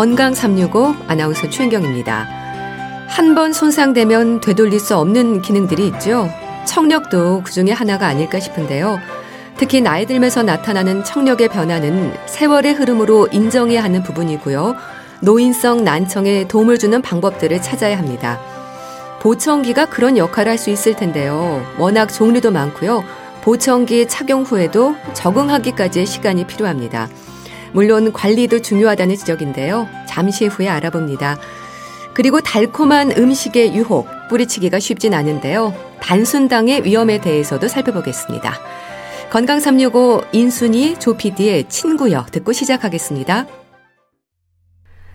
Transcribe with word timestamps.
건강 0.00 0.32
365 0.32 0.94
아나운서 1.08 1.50
최은경입니다. 1.50 2.26
한 3.06 3.34
번 3.34 3.52
손상되면 3.52 4.40
되돌릴 4.40 4.80
수 4.80 4.96
없는 4.96 5.42
기능들이 5.42 5.88
있죠. 5.88 6.26
청력도 6.64 7.42
그 7.44 7.52
중에 7.52 7.72
하나가 7.72 8.06
아닐까 8.06 8.40
싶은데요. 8.40 8.98
특히 9.58 9.82
나이 9.82 10.06
들면서 10.06 10.42
나타나는 10.42 11.04
청력의 11.04 11.48
변화는 11.48 12.14
세월의 12.24 12.72
흐름으로 12.76 13.28
인정해야 13.30 13.84
하는 13.84 14.02
부분이고요. 14.02 14.74
노인성 15.20 15.84
난청에 15.84 16.48
도움을 16.48 16.78
주는 16.78 17.02
방법들을 17.02 17.60
찾아야 17.60 17.98
합니다. 17.98 18.40
보청기가 19.20 19.84
그런 19.84 20.16
역할을 20.16 20.52
할 20.52 20.56
수 20.56 20.70
있을 20.70 20.96
텐데요. 20.96 21.62
워낙 21.76 22.06
종류도 22.06 22.52
많고요. 22.52 23.04
보청기 23.42 24.08
착용 24.08 24.44
후에도 24.44 24.94
적응하기까지의 25.12 26.06
시간이 26.06 26.46
필요합니다. 26.46 27.10
물론 27.72 28.12
관리도 28.12 28.62
중요하다는 28.62 29.16
지적인데요. 29.16 29.88
잠시 30.08 30.46
후에 30.46 30.68
알아봅니다. 30.68 31.38
그리고 32.14 32.40
달콤한 32.40 33.12
음식의 33.16 33.74
유혹, 33.74 34.08
뿌리치기가 34.28 34.78
쉽진 34.80 35.14
않은데요. 35.14 35.72
단순당의 36.00 36.84
위험에 36.84 37.20
대해서도 37.20 37.68
살펴보겠습니다. 37.68 38.58
건강 39.30 39.60
365 39.60 40.22
인순이 40.32 40.98
조피디의 40.98 41.68
친구여 41.68 42.26
듣고 42.32 42.52
시작하겠습니다. 42.52 43.46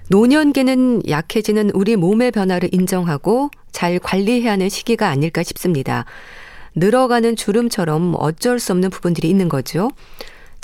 노년기는 0.10 1.10
약해지는 1.10 1.72
우리 1.74 1.96
몸의 1.96 2.32
변화를 2.32 2.70
인정하고 2.72 3.50
잘 3.72 4.00
관리해야 4.00 4.54
하는 4.54 4.70
시기가 4.70 5.10
아닐까 5.10 5.44
싶습니다. 5.44 6.06
늘어가는 6.76 7.36
주름처럼 7.36 8.16
어쩔 8.18 8.60
수 8.60 8.72
없는 8.72 8.90
부분들이 8.90 9.30
있는 9.30 9.50
거죠. 9.50 9.90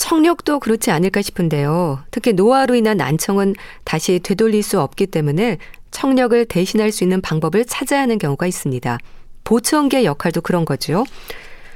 청력도 0.02 0.60
그렇지 0.60 0.90
않을까 0.90 1.22
싶은데요. 1.22 2.00
특히 2.10 2.34
노화로 2.34 2.74
인한 2.74 2.98
난청은 2.98 3.54
다시 3.84 4.20
되돌릴 4.20 4.64
수 4.64 4.82
없기 4.82 5.06
때문에 5.06 5.60
청력을 5.92 6.44
대신할 6.46 6.92
수 6.92 7.04
있는 7.04 7.22
방법을 7.22 7.66
찾아야 7.66 8.02
하는 8.02 8.18
경우가 8.18 8.48
있습니다. 8.48 8.98
보청기의 9.44 10.06
역할도 10.06 10.42
그런 10.42 10.66
거죠. 10.66 11.04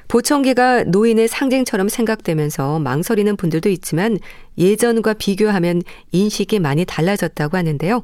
보청기가 0.07 0.85
노인의 0.85 1.27
상징처럼 1.27 1.87
생각되면서 1.87 2.79
망설이는 2.79 3.37
분들도 3.37 3.69
있지만 3.69 4.17
예전과 4.57 5.13
비교하면 5.13 5.83
인식이 6.11 6.57
많이 6.57 6.83
달라졌다고 6.83 7.57
하는데요. 7.57 8.03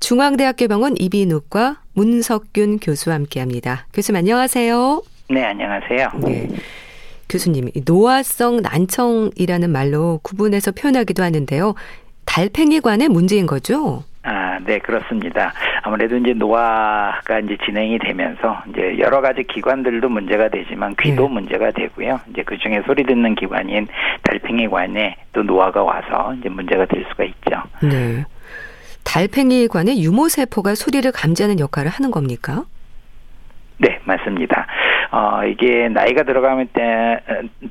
중앙대학교 0.00 0.66
병원 0.66 0.96
이비인후과 0.98 1.80
문석균 1.92 2.80
교수와 2.80 3.14
함께 3.14 3.38
합니다. 3.38 3.86
교수님 3.92 4.16
안녕하세요. 4.18 5.02
네, 5.30 5.44
안녕하세요. 5.44 6.08
네. 6.24 6.48
교수님, 7.30 7.70
노화성 7.86 8.60
난청이라는 8.60 9.70
말로 9.70 10.18
구분해서 10.22 10.72
표현하기도 10.72 11.22
하는데요. 11.22 11.74
달팽이 12.26 12.80
관의 12.80 13.08
문제인 13.08 13.46
거죠? 13.46 14.02
아, 14.22 14.58
네, 14.66 14.78
그렇습니다. 14.78 15.52
아무래도 15.82 16.16
이제 16.16 16.34
노화가 16.34 17.40
이제 17.40 17.56
진행이 17.64 17.98
되면서 18.00 18.62
이제 18.68 18.98
여러 18.98 19.20
가지 19.20 19.44
기관들도 19.44 20.08
문제가 20.08 20.48
되지만 20.48 20.94
귀도 21.00 21.28
네. 21.28 21.34
문제가 21.34 21.70
되고요. 21.70 22.20
이제 22.30 22.42
그 22.42 22.58
중에 22.58 22.82
소리 22.84 23.04
듣는 23.04 23.34
기관인 23.34 23.86
달팽이관에 24.22 25.16
또 25.32 25.42
노화가 25.42 25.82
와서 25.82 26.34
이제 26.34 26.48
문제가 26.50 26.84
될 26.84 27.06
수가 27.08 27.24
있죠. 27.24 27.62
네. 27.82 28.24
달팽이관의 29.04 30.02
유모세포가 30.02 30.74
소리를 30.74 31.10
감지하는 31.12 31.58
역할을 31.58 31.90
하는 31.90 32.10
겁니까? 32.10 32.64
네, 33.78 33.98
맞습니다. 34.04 34.66
어, 35.12 35.40
이게 35.44 35.88
나이가 35.88 36.22
들어가면 36.22 36.68
때, 36.72 37.18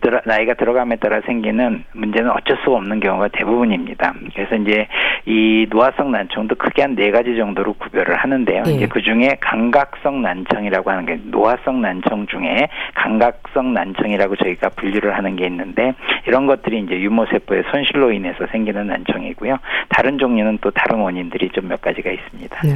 들어, 0.01 0.19
나이가 0.25 0.53
들어감에 0.55 0.97
따라 0.97 1.21
생기는 1.25 1.83
문제는 1.93 2.29
어쩔 2.31 2.57
수가 2.63 2.77
없는 2.77 2.99
경우가 2.99 3.29
대부분입니다. 3.29 4.13
그래서 4.35 4.55
이제 4.55 4.87
이 5.25 5.65
노화성 5.69 6.11
난청도 6.11 6.55
크게 6.55 6.81
한 6.83 6.89
네 6.99 7.11
가지 7.11 7.37
정도로 7.37 7.73
구별을 7.73 8.15
하는데요. 8.17 8.63
네. 8.63 8.71
이제 8.73 8.87
그 8.87 9.01
중에 9.01 9.37
감각성 9.39 10.21
난청이라고 10.21 10.91
하는 10.91 11.05
게 11.05 11.17
노화성 11.25 11.81
난청 11.81 12.27
중에 12.27 12.67
감각성 12.93 13.73
난청이라고 13.73 14.35
저희가 14.35 14.69
분류를 14.69 15.15
하는 15.17 15.35
게 15.37 15.45
있는데 15.45 15.93
이런 16.27 16.45
것들이 16.45 16.79
이제 16.79 16.99
유모세포의 16.99 17.63
손실로 17.71 18.11
인해서 18.11 18.45
생기는 18.51 18.87
난청이고요. 18.87 19.57
다른 19.89 20.17
종류는 20.17 20.57
또 20.61 20.71
다른 20.71 20.99
원인들이 20.99 21.49
좀 21.51 21.69
몇 21.69 21.79
가지가 21.81 22.09
있습니다. 22.09 22.61
네. 22.63 22.73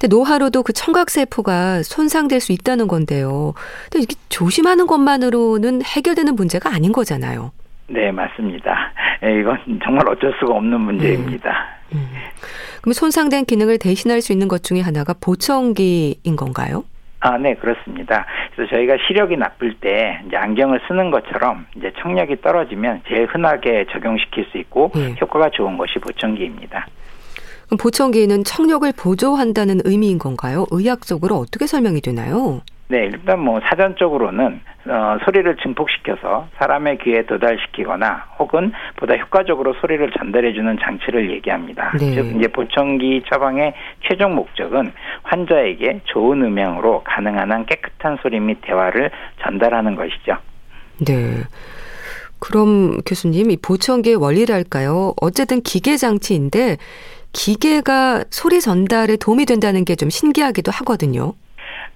근데 0.00 0.16
노화로도 0.16 0.62
그 0.62 0.72
청각세포가 0.72 1.82
손상될 1.82 2.40
수 2.40 2.52
있다는 2.52 2.88
건데요. 2.88 3.52
근데 3.84 3.98
이렇게 3.98 4.14
조심하는 4.30 4.86
것만으로는 4.86 5.82
해결되는 5.82 6.34
문제가 6.34 6.72
아닌 6.74 6.90
거잖아요. 6.90 7.52
네, 7.86 8.10
맞습니다. 8.10 8.92
예, 9.22 9.40
이건 9.40 9.58
정말 9.84 10.08
어쩔 10.08 10.32
수가 10.40 10.54
없는 10.54 10.80
문제입니다. 10.80 11.50
음. 11.92 11.98
음. 11.98 12.08
그럼 12.80 12.94
손상된 12.94 13.44
기능을 13.44 13.78
대신할 13.78 14.22
수 14.22 14.32
있는 14.32 14.48
것 14.48 14.62
중에 14.62 14.80
하나가 14.80 15.12
보청기인 15.20 16.34
건가요? 16.34 16.84
아, 17.18 17.36
네, 17.36 17.54
그렇습니다. 17.54 18.24
그래서 18.56 18.70
저희가 18.74 18.96
시력이 19.06 19.36
나쁠 19.36 19.74
때 19.80 20.22
이제 20.26 20.36
안경을 20.36 20.80
쓰는 20.88 21.10
것처럼 21.10 21.66
이제 21.76 21.92
청력이 22.00 22.40
떨어지면 22.40 23.02
제일 23.06 23.26
흔하게 23.26 23.84
적용시킬 23.92 24.46
수 24.50 24.56
있고 24.56 24.92
네. 24.94 25.14
효과가 25.20 25.50
좋은 25.50 25.76
것이 25.76 25.98
보청기입니다. 25.98 26.86
보청기는 27.78 28.44
청력을 28.44 28.90
보조한다는 28.96 29.80
의미인 29.84 30.18
건가요? 30.18 30.66
의학적으로 30.70 31.36
어떻게 31.36 31.66
설명이 31.66 32.00
되나요? 32.00 32.62
네, 32.88 33.04
일단 33.04 33.38
뭐 33.38 33.60
사전적으로는 33.60 34.60
어, 34.86 35.18
소리를 35.24 35.56
증폭시켜서 35.62 36.48
사람의 36.58 36.98
귀에 36.98 37.22
도달시키거나 37.24 38.24
혹은 38.40 38.72
보다 38.96 39.14
효과적으로 39.14 39.74
소리를 39.74 40.10
전달해주는 40.18 40.78
장치를 40.82 41.30
얘기합니다. 41.30 41.92
네. 42.00 42.14
즉 42.14 42.36
이제 42.36 42.48
보청기 42.48 43.22
처방의 43.30 43.74
최종 44.08 44.34
목적은 44.34 44.92
환자에게 45.22 46.00
좋은 46.06 46.42
음향으로 46.42 47.02
가능한 47.04 47.52
한 47.52 47.66
깨끗한 47.66 48.18
소리 48.22 48.40
및 48.40 48.58
대화를 48.62 49.10
전달하는 49.42 49.94
것이죠. 49.94 50.38
네. 51.06 51.44
그럼 52.40 52.98
교수님 53.06 53.50
이 53.50 53.56
보청기의 53.58 54.16
원리랄까요? 54.16 55.12
어쨌든 55.20 55.60
기계 55.60 55.96
장치인데 55.96 56.78
기계가 57.32 58.24
소리 58.30 58.60
전달에 58.60 59.16
도움이 59.16 59.46
된다는 59.46 59.84
게 59.84 59.94
좀 60.00 60.08
신기하기도 60.08 60.72
하거든요. 60.72 61.34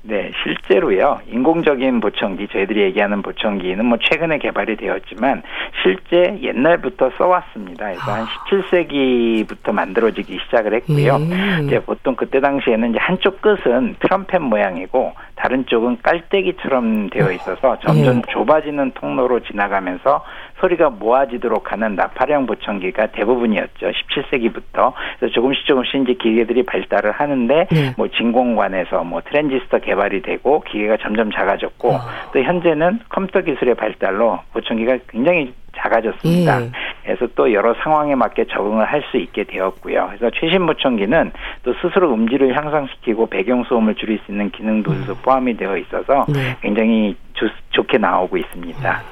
네, 0.03 0.31
실제로요. 0.43 1.21
인공적인 1.33 2.01
보청기, 2.01 2.49
저희들이 2.49 2.83
얘기하는 2.83 3.23
보청기는 3.23 3.83
뭐 3.87 3.97
최근에 3.99 4.37
개발이 4.39 4.77
되었지만 4.77 5.43
실제 5.83 6.39
옛날부터 6.43 7.11
써왔습니다. 7.17 7.87
그래서 7.87 8.01
한 8.13 8.27
17세기부터 8.51 9.71
아. 9.71 9.73
만들어지기 9.73 10.39
시작을 10.45 10.75
했고요. 10.75 11.19
예. 11.31 11.65
이제 11.65 11.81
보통 11.81 12.15
그때 12.17 12.41
당시에는 12.41 12.91
이제 12.91 12.99
한쪽 13.01 13.41
끝은 13.41 13.97
트럼펫 14.01 14.43
모양이고 14.43 15.15
다른 15.45 15.67
쪽은 15.67 15.99
깔때기처럼 16.03 17.11
되어 17.11 17.31
있어서 17.33 17.79
점점 17.81 18.17
예. 18.17 18.33
좁아지는 18.33 18.93
통로로 18.95 19.41
지나가면서 19.41 20.25
소리가 20.59 20.89
모아지도록 20.89 21.71
하는 21.71 21.97
나팔형 21.97 22.47
보청기가 22.47 23.09
대부분이었죠. 23.09 23.91
17세기부터. 23.91 24.95
그래서 25.19 25.35
조금씩 25.35 25.67
조금씩 25.67 26.01
이제 26.01 26.15
기계들이 26.15 26.63
발달을 26.63 27.13
하는데 27.13 27.67
예. 27.75 27.95
뭐 27.99 28.09
진공관에서 28.09 29.05
뭐 29.05 29.21
트랜지스터 29.21 29.81
개 29.81 29.95
개발이 29.95 30.23
되고 30.23 30.61
기계가 30.61 30.97
점점 31.03 31.31
작아졌고 31.31 31.93
아. 31.93 32.31
또 32.33 32.43
현재는 32.43 33.01
컴퓨터 33.11 33.43
기술의 33.43 33.75
발달로 33.75 34.41
보청기가 34.55 34.97
굉장히 35.09 35.53
작아졌습니다. 35.77 36.63
예. 36.63 36.71
그래서 37.05 37.27
또 37.35 37.53
여러 37.53 37.75
상황에 37.83 38.15
맞게 38.15 38.47
적응을 38.47 38.85
할 38.87 39.05
수 39.11 39.19
있게 39.19 39.45
되었고요. 39.45 40.07
그래서 40.09 40.31
최신 40.41 40.67
보청기는 40.67 41.33
또 41.63 41.75
스스로 41.83 42.13
음질을 42.15 42.57
향상시키고 42.57 43.27
배경 43.27 43.63
소음을 43.65 43.95
줄일 43.97 44.19
수 44.25 44.33
있는 44.33 44.51
기능도 44.51 44.91
음. 44.91 45.07
포함이 45.23 45.57
되어 45.57 45.77
있어서 45.77 46.25
네. 46.29 46.57
굉장히 46.63 47.15
조, 47.35 47.47
좋게 47.71 47.99
나오고 47.99 48.39
있습니다. 48.39 49.03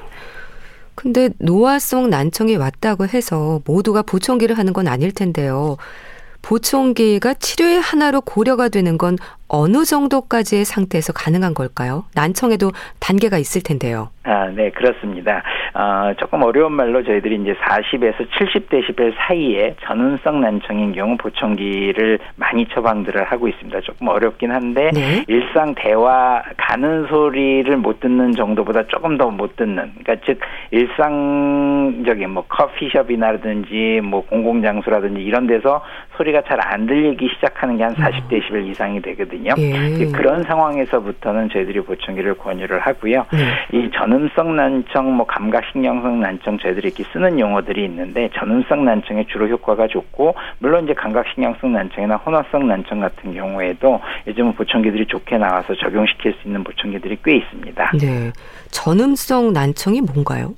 근데 0.95 1.29
노화성 1.39 2.09
난청이 2.09 2.55
왔다고 2.55 3.05
해서 3.05 3.59
모두가 3.65 4.03
보청기를 4.03 4.57
하는 4.57 4.73
건 4.73 4.87
아닐 4.87 5.13
텐데요. 5.13 5.77
보청기가 6.43 7.33
치료의 7.35 7.79
하나로 7.79 8.21
고려가 8.21 8.69
되는 8.69 8.97
건 8.97 9.15
어느 9.47 9.83
정도까지의 9.85 10.65
상태에서 10.65 11.13
가능한 11.13 11.53
걸까요? 11.53 12.05
난청에도 12.15 12.71
단계가 12.99 13.37
있을 13.37 13.61
텐데요. 13.61 14.09
아, 14.23 14.47
네, 14.47 14.71
그렇습니다. 14.71 15.43
어, 15.75 16.13
조금 16.19 16.41
어려운 16.43 16.71
말로 16.71 17.03
저희들이 17.03 17.35
이제 17.41 17.53
40에서 17.53 18.27
70데시벨 18.31 19.13
사이에 19.17 19.75
전운성 19.85 20.41
난청인 20.41 20.93
경우 20.93 21.17
보청기를 21.17 22.19
많이 22.35 22.65
처방들을 22.73 23.23
하고 23.25 23.47
있습니다. 23.47 23.81
조금 23.81 24.07
어렵긴 24.07 24.51
한데 24.51 24.89
네? 24.93 25.23
일상 25.27 25.75
대화 25.75 26.41
가는 26.57 27.05
소리를 27.07 27.75
못 27.77 27.99
듣는 27.99 28.31
정도보다 28.33 28.87
조금 28.87 29.17
더 29.17 29.29
못 29.29 29.55
듣는. 29.55 29.91
그러니까 30.03 30.15
즉 30.25 30.39
일상적인 30.71 32.29
뭐 32.29 32.45
커피숍이라든지 32.47 34.01
뭐 34.03 34.25
공공장소라든지 34.25 35.21
이런 35.21 35.47
데서 35.47 35.81
소리가 36.17 36.41
잘 36.43 36.59
안 36.63 36.85
들리기 36.87 37.29
시작하는 37.35 37.77
게 37.77 37.83
한 37.83 37.93
40데시벨 37.95 38.65
이상이 38.69 39.01
되거든요. 39.01 39.53
예. 39.57 40.05
그런 40.11 40.43
상황에서부터는 40.43 41.49
저희들이 41.49 41.81
보청기를 41.81 42.35
권유를 42.37 42.79
하고요. 42.79 43.25
네. 43.33 43.77
이 43.77 43.89
전음성 43.93 44.55
난청, 44.55 45.13
뭐 45.15 45.25
감각신경성 45.25 46.21
난청 46.21 46.57
저희들이 46.59 46.87
이렇게 46.87 47.03
쓰는 47.11 47.39
용어들이 47.39 47.83
있는데 47.85 48.29
전음성 48.37 48.85
난청에 48.85 49.25
주로 49.27 49.47
효과가 49.47 49.87
좋고 49.87 50.35
물론 50.59 50.85
이제 50.85 50.93
감각신경성 50.93 51.73
난청이나 51.73 52.15
혼화성 52.15 52.67
난청 52.67 53.01
같은 53.01 53.33
경우에도 53.33 53.99
요즘은 54.27 54.53
보청기들이 54.53 55.05
좋게 55.07 55.37
나와서 55.37 55.75
적용시킬 55.75 56.33
수 56.41 56.47
있는 56.47 56.63
보청기들이 56.63 57.17
꽤 57.23 57.35
있습니다. 57.37 57.91
네. 57.99 58.31
전음성 58.71 59.53
난청이 59.53 60.01
뭔가요? 60.01 60.53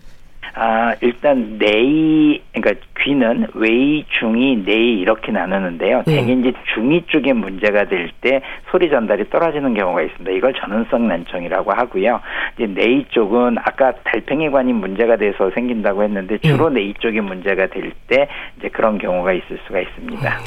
아, 0.53 0.95
일단 1.01 1.57
내이 1.57 2.41
그러니까 2.53 2.85
귀는 3.01 3.47
외이, 3.53 4.05
중이, 4.19 4.63
내이 4.65 4.99
이렇게 4.99 5.31
나누는데요. 5.31 6.03
네. 6.05 6.15
대개 6.17 6.33
이제 6.33 6.53
중이 6.73 7.03
쪽에 7.07 7.33
문제가 7.33 7.85
될 7.85 8.09
때 8.21 8.41
소리 8.71 8.89
전달이 8.89 9.29
떨어지는 9.29 9.73
경우가 9.73 10.01
있습니다. 10.01 10.31
이걸 10.31 10.53
전운성 10.53 11.07
난청이라고 11.07 11.71
하고요. 11.73 12.21
이제 12.57 12.67
내이 12.67 13.05
쪽은 13.09 13.57
아까 13.59 13.91
달팽이관이 14.03 14.73
문제가 14.73 15.15
돼서 15.17 15.49
생긴다고 15.51 16.03
했는데 16.03 16.37
주로 16.39 16.69
네. 16.69 16.81
내이 16.81 16.93
쪽이 16.99 17.19
문제가 17.21 17.67
될 17.67 17.91
때 18.07 18.27
이제 18.57 18.69
그런 18.69 18.97
경우가 18.97 19.33
있을 19.33 19.59
수가 19.67 19.79
있습니다. 19.81 20.29
어, 20.29 20.43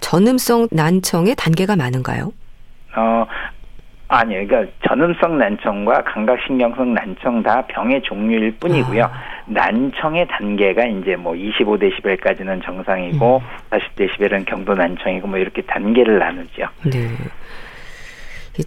전음성 0.00 0.68
난청의 0.72 1.34
단계가 1.36 1.76
많은가요? 1.76 2.32
어, 2.96 3.26
아니요. 4.14 4.46
그러니까 4.46 4.72
전음성 4.86 5.38
난청과 5.38 6.04
감각신경성 6.04 6.94
난청 6.94 7.42
다 7.42 7.64
병의 7.68 8.02
종류일 8.02 8.56
뿐이고요. 8.58 9.04
아. 9.04 9.12
난청의 9.46 10.28
단계가 10.28 10.84
이제 10.86 11.16
뭐 11.16 11.34
25데시벨까지는 11.34 12.64
정상이고 12.64 13.42
음. 13.42 13.78
40데시벨은 13.78 14.46
경도 14.46 14.74
난청이고 14.74 15.26
뭐 15.28 15.38
이렇게 15.38 15.62
단계를 15.62 16.18
나누죠. 16.18 16.66
네. 16.84 17.08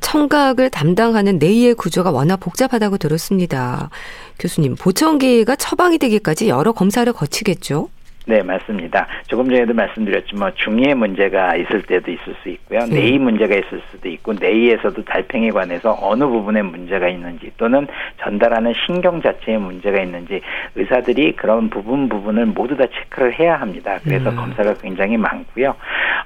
청각을 0.02 0.70
담당하는 0.70 1.40
뇌의 1.40 1.76
구조가 1.76 2.12
워낙 2.12 2.38
복잡하다고 2.38 2.98
들었습니다. 2.98 3.90
교수님, 4.38 4.76
보청기가 4.76 5.56
처방이 5.56 5.98
되기까지 5.98 6.50
여러 6.50 6.74
검사를 6.74 7.12
거치겠죠? 7.12 7.90
네, 8.30 8.44
맞습니다. 8.44 9.08
조금 9.28 9.50
전에도 9.50 9.74
말씀드렸지만 9.74 10.52
중의의 10.56 10.96
문제가 10.96 11.56
있을 11.56 11.82
때도 11.84 12.12
있을 12.12 12.36
수 12.44 12.50
있고요. 12.50 12.80
네. 12.80 13.00
내의 13.00 13.20
문제가 13.20 13.56
있을 13.56 13.82
수도 13.90 14.10
있고 14.10 14.34
내의에서도 14.34 15.02
달팽이에 15.06 15.52
관해서 15.52 15.98
어느 16.02 16.26
부분에 16.26 16.62
문제가 16.62 17.08
있는지 17.08 17.50
또는 17.56 17.88
전달하는 18.22 18.74
신경 18.86 19.22
자체에 19.22 19.58
문제가 19.58 20.02
있는지 20.02 20.42
의사들이 20.76 21.38
그런 21.38 21.70
부분 21.70 22.10
부분을 22.10 22.48
모두 22.48 22.76
다 22.76 22.84
체크를 22.88 23.40
해야 23.40 23.56
합니다. 23.62 23.98
그래서 24.04 24.30
음. 24.30 24.36
검사가 24.36 24.74
굉장히 24.82 25.16
많고요. 25.16 25.74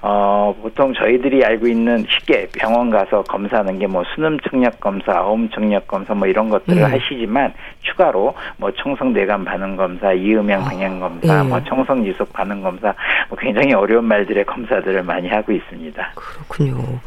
어, 0.01 0.55
보통 0.59 0.93
저희들이 0.95 1.45
알고 1.45 1.67
있는 1.67 2.03
쉽게 2.09 2.47
병원 2.57 2.89
가서 2.89 3.21
검사하는 3.23 3.77
게 3.77 3.91
뭐 3.91 4.03
수능 4.15 4.37
청력 4.49 4.79
검사, 4.79 5.21
어음 5.21 5.49
청력 5.49 5.85
검사 5.87 6.13
뭐 6.13 6.25
이런 6.25 6.49
것들을 6.49 6.81
음. 6.81 6.91
하시지만 6.91 7.53
추가로 7.81 8.33
뭐 8.57 8.71
청성 8.71 9.11
뇌관 9.11 9.43
반응 9.43 9.75
검사, 9.75 10.13
이음양 10.13 10.63
방향 10.63 10.99
검사, 10.99 11.33
아, 11.33 11.43
네. 11.43 11.49
뭐 11.49 11.61
청성 11.65 11.90
성성 11.91 12.05
지속 12.05 12.31
반응 12.31 12.61
검사 12.61 12.93
뭐 13.29 13.37
굉장히 13.37 13.73
어려운 13.73 14.05
말들의 14.05 14.45
검사들을 14.45 15.03
많이 15.03 15.27
하고 15.27 15.51
있습니다. 15.51 16.13
그렇군요. 16.15 16.99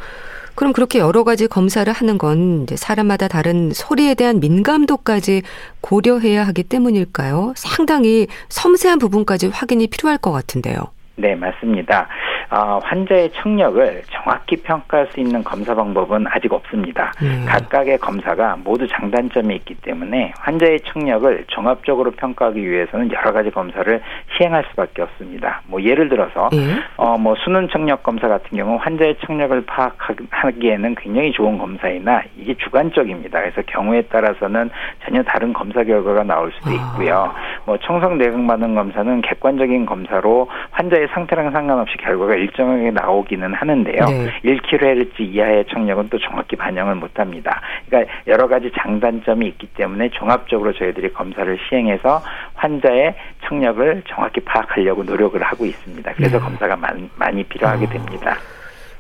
그럼 0.55 0.73
그렇게 0.73 1.01
여러 1.01 1.25
가지 1.25 1.49
검사를 1.49 1.91
하는 1.93 2.19
건 2.19 2.67
사람마다 2.69 3.27
다른 3.27 3.71
소리에 3.73 4.15
대한 4.15 4.39
민감도까지 4.39 5.43
고려해야 5.81 6.47
하기 6.49 6.63
때문일까요? 6.65 7.55
상당히 7.57 8.29
섬세한 8.51 8.99
부분까지 9.01 9.49
확인이 9.49 9.89
필요할 9.89 10.19
것 10.19 10.31
같은데요. 10.31 10.77
네, 11.17 11.35
맞습니다. 11.35 12.09
어, 12.51 12.79
환자의 12.83 13.31
청력을 13.33 14.03
정확히 14.11 14.57
평가할 14.57 15.09
수 15.11 15.21
있는 15.21 15.43
검사 15.43 15.75
방법은 15.75 16.27
아직 16.29 16.53
없습니다. 16.53 17.13
음. 17.23 17.45
각각의 17.49 17.99
검사가 17.99 18.57
모두 18.63 18.87
장단점이 18.87 19.55
있기 19.57 19.75
때문에 19.77 20.33
환자의 20.39 20.81
청력을 20.81 21.45
종합적으로 21.49 22.11
평가하기 22.13 22.71
위해서는 22.71 23.11
여러 23.13 23.33
가지 23.33 23.51
검사를 23.51 24.01
시행할 24.37 24.65
수밖에 24.71 25.03
없습니다. 25.03 25.63
뭐 25.67 25.83
예를 25.83 26.09
들어서 26.09 26.49
음. 26.53 26.81
어, 26.97 27.17
뭐 27.19 27.35
수능 27.45 27.69
청력 27.69 28.03
검사 28.03 28.29
같은 28.29 28.57
경우 28.57 28.77
환자의 28.81 29.17
청력을 29.27 29.65
파악하기에는 29.67 30.95
굉장히 30.97 31.33
좋은 31.33 31.59
검사이나 31.59 32.23
이게 32.37 32.55
주관적입니다. 32.55 33.41
그래서 33.41 33.63
경우에 33.67 34.03
따라서는 34.03 34.71
전혀 35.05 35.23
다른 35.23 35.53
검사 35.53 35.83
결과가 35.83 36.23
나올 36.23 36.53
수도 36.53 36.71
아. 36.71 36.75
있고요. 36.75 37.33
아. 37.35 37.35
뭐 37.65 37.79
청성 37.79 38.19
내각 38.19 38.35
반응 38.47 38.75
검사는 38.75 39.21
객관적인 39.23 39.87
검사로 39.87 40.49
환자의 40.71 41.09
상태랑 41.13 41.51
상관없이 41.53 41.97
결과가 41.99 42.34
정도가 42.35 42.37
일정하게 42.37 42.91
나오기는 42.91 43.55
하는데요. 43.55 44.05
네. 44.07 44.31
1kHz 44.45 45.21
이하의 45.21 45.65
청력은 45.71 46.09
또 46.11 46.19
정확히 46.19 46.57
반영을 46.57 46.97
못합니다. 46.97 47.61
그러니까 47.87 48.13
여러 48.27 48.49
가지 48.49 48.71
장단점이 48.77 49.47
있기 49.47 49.69
때문에 49.69 50.11
종합적으로 50.11 50.73
저희들이 50.73 51.13
검사를 51.13 51.59
시행해서 51.69 52.23
환자의 52.55 53.15
청력을 53.47 54.03
정확히 54.09 54.41
파악하려고 54.41 55.05
노력을 55.05 55.41
하고 55.43 55.65
있습니다. 55.65 56.13
그래서 56.15 56.39
네. 56.39 56.45
검사가 56.45 56.77
많이, 56.77 57.09
많이 57.17 57.45
필요하게 57.45 57.87
어. 57.87 57.89
됩니다. 57.89 58.37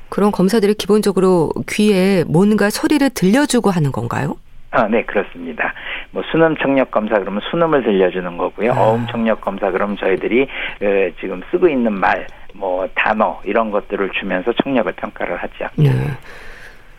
그런 0.09 0.31
검사들이 0.31 0.75
기본적으로 0.75 1.51
귀에 1.69 2.25
뭔가 2.29 2.71
소리를 2.71 3.09
들려주고 3.11 3.71
하는 3.71 3.91
건가요? 3.91 4.37
아, 4.75 4.89
네, 4.89 5.05
그렇습니다. 5.05 5.73
뭐 6.11 6.23
수능 6.33 6.57
청력 6.57 6.91
검사 6.91 7.15
그러면 7.21 7.41
수능을 7.49 7.85
들려주는 7.85 8.37
거고요. 8.37 8.73
아. 8.73 8.81
어음 8.81 9.07
청력 9.09 9.41
검사 9.41 9.71
그러면 9.71 9.97
저희들이 9.97 10.43
어, 10.43 11.11
지금 11.21 11.41
쓰고 11.51 11.69
있는 11.69 11.93
말, 11.93 12.27
뭐 12.53 12.89
단어 12.95 13.41
이런 13.45 13.71
것들을 13.71 14.11
주면서 14.19 14.53
청력을 14.63 14.93
평가를 14.93 15.37
하죠. 15.37 15.69
네. 15.77 15.91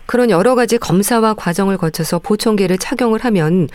그런 0.05 0.29
여러 0.29 0.55
가지 0.55 0.77
검사와 0.77 1.33
과정을 1.33 1.77
거쳐서 1.77 2.19
보청기를 2.19 2.77
착용을 2.77 3.25
하면 3.25 3.67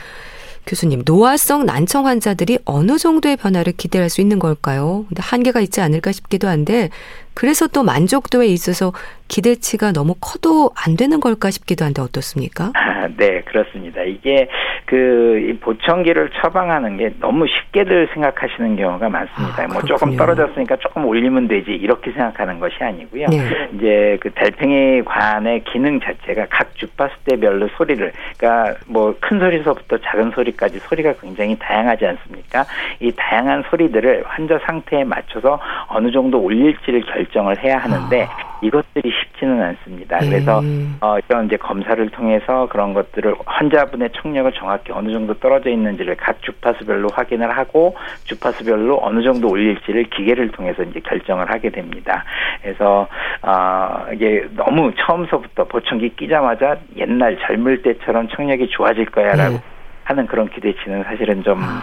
교수님, 0.67 1.03
노화성 1.05 1.67
난청 1.67 2.07
환자들이 2.07 2.59
어느 2.65 2.99
정도의 2.99 3.37
변화를 3.37 3.73
기대할 3.77 4.09
수 4.09 4.21
있는 4.21 4.39
걸까요? 4.39 5.05
근데 5.09 5.23
한계가 5.23 5.61
있지 5.61 5.81
않을까 5.81 6.13
싶기도 6.13 6.49
한데, 6.49 6.91
그래서 7.41 7.67
또 7.67 7.83
만족도에 7.83 8.49
있어서 8.49 8.93
기대치가 9.29 9.93
너무 9.93 10.15
커도 10.21 10.73
안 10.77 10.97
되는 10.97 11.21
걸까 11.21 11.51
싶기도 11.51 11.87
한데 11.87 12.03
어떻습니까? 12.03 12.73
아, 12.75 13.09
네, 13.17 13.41
그렇습니다. 13.43 14.03
이게 14.03 14.49
그 14.85 15.57
보청기를 15.61 16.31
처방하는 16.43 16.99
게 16.99 17.15
너무 17.21 17.47
쉽게들 17.47 18.09
생각하시는 18.13 18.77
경우가 18.77 19.09
많습니다. 19.09 19.63
아, 19.63 19.67
뭐 19.69 19.81
조금 19.83 20.17
떨어졌으니까 20.17 20.77
조금 20.77 21.07
올리면 21.07 21.49
되지 21.49 21.71
이렇게 21.71 22.11
생각하는 22.11 22.59
것이 22.59 22.75
아니고요. 22.81 23.29
네. 23.29 23.69
이제 23.75 24.19
그 24.21 24.31
달팽이 24.33 25.03
관의 25.05 25.65
기능 25.65 26.01
자체가 26.01 26.47
각 26.51 26.75
주파수대별로 26.75 27.69
소리를 27.77 28.13
그러니까 28.37 28.75
뭐 28.87 29.15
큰 29.31 29.39
소리서부터 29.39 29.99
작은 29.99 30.33
소리까지 30.33 30.81
소리가 30.81 31.15
굉장히 31.21 31.57
다양하지 31.57 32.05
않습니까? 32.05 32.65
이 32.99 33.13
다양한 33.17 33.63
소리들을 33.71 34.25
환자 34.27 34.59
상태에 34.67 35.05
맞춰서 35.05 35.61
어느 35.87 36.11
정도 36.11 36.41
올릴지를 36.41 37.03
결 37.03 37.30
정을 37.31 37.63
해야 37.63 37.79
하는데 37.79 38.25
아. 38.25 38.51
이것들이 38.63 39.11
쉽지는 39.11 39.63
않습니다. 39.63 40.19
그래서 40.19 40.61
음. 40.61 40.97
어, 41.01 41.17
이런 41.19 41.47
이제 41.47 41.57
검사를 41.57 42.09
통해서 42.11 42.69
그런 42.71 42.93
것들을 42.93 43.35
환자분의 43.47 44.11
청력을 44.21 44.53
정확히 44.53 44.93
어느 44.93 45.11
정도 45.13 45.35
떨어져 45.35 45.71
있는지를 45.71 46.17
각 46.17 46.43
주파수별로 46.43 47.09
확인을 47.13 47.57
하고 47.57 47.97
주파수별로 48.25 48.99
어느 49.03 49.23
정도 49.23 49.49
올릴지를 49.49 50.05
기계를 50.11 50.51
통해서 50.51 50.83
이제 50.83 51.01
결정을 51.01 51.51
하게 51.51 51.71
됩니다. 51.71 52.25
그래서 52.63 53.09
어, 53.43 54.07
이게 54.13 54.47
너무 54.57 54.93
처음서부터 54.95 55.65
보청기 55.65 56.17
끼자마자 56.17 56.77
옛날 56.97 57.39
젊을 57.39 57.83
때처럼 57.83 58.29
청력이 58.29 58.69
좋아질 58.69 59.07
거야라고 59.07 59.55
네. 59.55 59.63
하는 60.05 60.27
그런 60.27 60.49
기대치는 60.49 61.05
사실은 61.05 61.43
좀 61.43 61.63
아. 61.63 61.83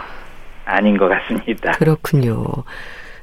아닌 0.65 0.97
것 0.97 1.07
같습니다. 1.07 1.71
그렇군요. 1.71 2.43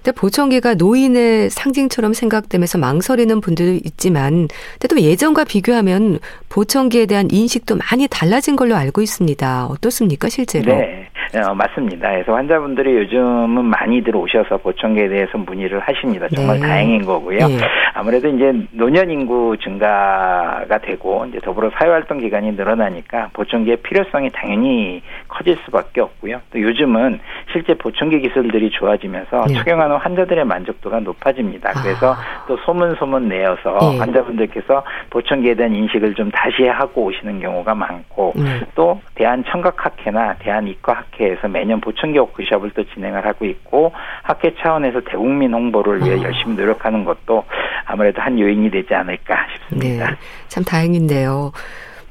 근데 0.04 0.20
보청기가 0.20 0.74
노인의 0.74 1.48
상징처럼 1.48 2.12
생각되면서 2.12 2.76
망설이는 2.76 3.40
분들도 3.40 3.80
있지만, 3.86 4.48
그래도 4.78 5.00
예전과 5.00 5.44
비교하면 5.44 6.18
보청기에 6.50 7.06
대한 7.06 7.30
인식도 7.30 7.78
많이 7.90 8.06
달라진 8.06 8.54
걸로 8.54 8.76
알고 8.76 9.00
있습니다. 9.00 9.64
어떻습니까, 9.64 10.28
실제로? 10.28 10.76
네. 10.76 11.08
어, 11.36 11.54
맞습니다. 11.54 12.10
그래서 12.10 12.34
환자분들이 12.34 12.94
요즘은 12.96 13.64
많이들 13.64 14.16
오셔서 14.16 14.58
보청기에 14.58 15.08
대해서 15.08 15.38
문의를 15.38 15.80
하십니다. 15.80 16.28
정말 16.34 16.60
네. 16.60 16.66
다행인 16.66 17.04
거고요. 17.04 17.38
네. 17.48 17.58
아무래도 17.94 18.28
이제 18.28 18.52
노년 18.72 19.10
인구 19.10 19.56
증가가 19.62 20.78
되고 20.78 21.24
이제 21.26 21.38
더불어 21.40 21.70
사회활동 21.78 22.18
기간이 22.18 22.52
늘어나니까 22.52 23.30
보청기의 23.32 23.78
필요성이 23.78 24.30
당연히 24.30 25.02
커질 25.28 25.56
수밖에 25.64 26.00
없고요. 26.00 26.40
또 26.52 26.60
요즘은 26.60 27.20
실제 27.52 27.74
보청기 27.74 28.20
기술들이 28.20 28.70
좋아지면서 28.70 29.44
네. 29.46 29.54
착용하는 29.54 29.96
환자들의 29.96 30.44
만족도가 30.44 31.00
높아집니다. 31.00 31.72
그래서 31.82 32.14
아. 32.14 32.44
또 32.48 32.56
소문 32.64 32.94
소문 32.96 33.28
내어서 33.28 33.78
네. 33.78 33.98
환자분들께서 33.98 34.82
보청기에 35.10 35.54
대한 35.54 35.74
인식을 35.74 36.14
좀 36.14 36.30
다시 36.32 36.64
하고 36.66 37.04
오시는 37.04 37.40
경우가 37.40 37.74
많고 37.74 38.32
네. 38.36 38.60
또 38.74 39.00
대한 39.14 39.44
청각학회나 39.48 40.34
대한 40.40 40.66
이과학회 40.66 41.13
학회에서 41.14 41.48
매년 41.48 41.80
보청기 41.80 42.18
워크숍을 42.18 42.70
또 42.74 42.84
진행을 42.94 43.24
하고 43.24 43.44
있고 43.44 43.92
학회 44.22 44.54
차원에서 44.60 45.00
대국민 45.00 45.52
홍보를 45.52 46.04
위해 46.04 46.18
어. 46.18 46.22
열심히 46.22 46.54
노력하는 46.56 47.04
것도 47.04 47.44
아무래도 47.84 48.20
한 48.20 48.38
요인이 48.38 48.70
되지 48.70 48.94
않을까 48.94 49.46
싶습니다. 49.52 50.10
네, 50.10 50.16
참 50.48 50.64
다행인데요. 50.64 51.52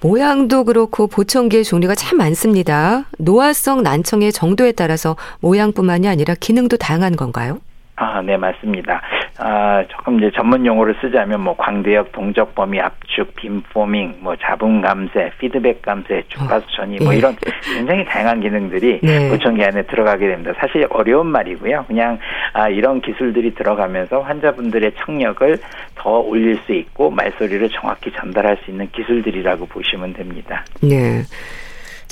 모양도 0.01 0.65
그렇고 0.65 1.07
보청기의 1.07 1.63
종류가 1.63 1.95
참 1.95 2.17
많습니다. 2.17 3.05
노화성 3.19 3.83
난청의 3.83 4.33
정도에 4.33 4.73
따라서 4.73 5.15
모양뿐만이 5.39 6.07
아니라 6.09 6.35
기능도 6.37 6.77
다양한 6.77 7.15
건가요? 7.15 7.59
아, 7.95 8.21
네, 8.21 8.37
맞습니다. 8.37 9.01
아, 9.37 9.83
조금 9.87 10.17
이제 10.17 10.31
전문 10.35 10.65
용어를 10.65 10.95
쓰자면 10.99 11.41
뭐 11.41 11.55
광대역, 11.55 12.11
동적 12.11 12.55
범위 12.55 12.79
압축, 12.79 13.35
빔 13.35 13.61
포밍, 13.61 14.15
뭐 14.19 14.35
자분 14.35 14.81
감쇄, 14.81 15.31
피드백 15.39 15.81
감쇄, 15.83 16.23
주파수 16.27 16.65
전이 16.75 16.97
뭐 17.03 17.13
예. 17.13 17.17
이런 17.19 17.35
굉장히 17.75 18.03
다양한 18.05 18.41
기능들이 18.41 18.99
네. 19.03 19.29
보청기 19.29 19.63
안에 19.63 19.83
들어가게 19.83 20.27
됩니다. 20.27 20.53
사실 20.57 20.87
어려운 20.89 21.27
말이고요. 21.27 21.85
그냥 21.87 22.17
아, 22.53 22.67
이런 22.67 22.99
기술들이 22.99 23.53
들어가면서 23.53 24.21
환자분들의 24.21 24.93
청력을 25.05 25.57
더 25.95 26.19
올릴 26.19 26.57
수 26.65 26.73
있고 26.73 27.11
말소리를 27.11 27.69
정확히 27.69 28.11
전달할 28.11 28.57
수 28.63 28.71
있는 28.71 28.89
기술들이라고 28.91 29.67
보시면 29.67 30.13
됩니다. 30.13 30.65
네. 30.81 31.21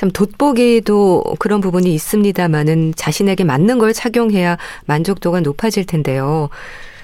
참 0.02 0.10
돋보기도 0.10 1.24
그런 1.38 1.62
부분이 1.62 1.94
있습니다만은 1.94 2.94
자신에게 2.96 3.44
맞는 3.44 3.78
걸 3.78 3.94
착용해야 3.94 4.58
만족도가 4.88 5.42
높아질 5.42 5.86
텐데요. 5.86 6.50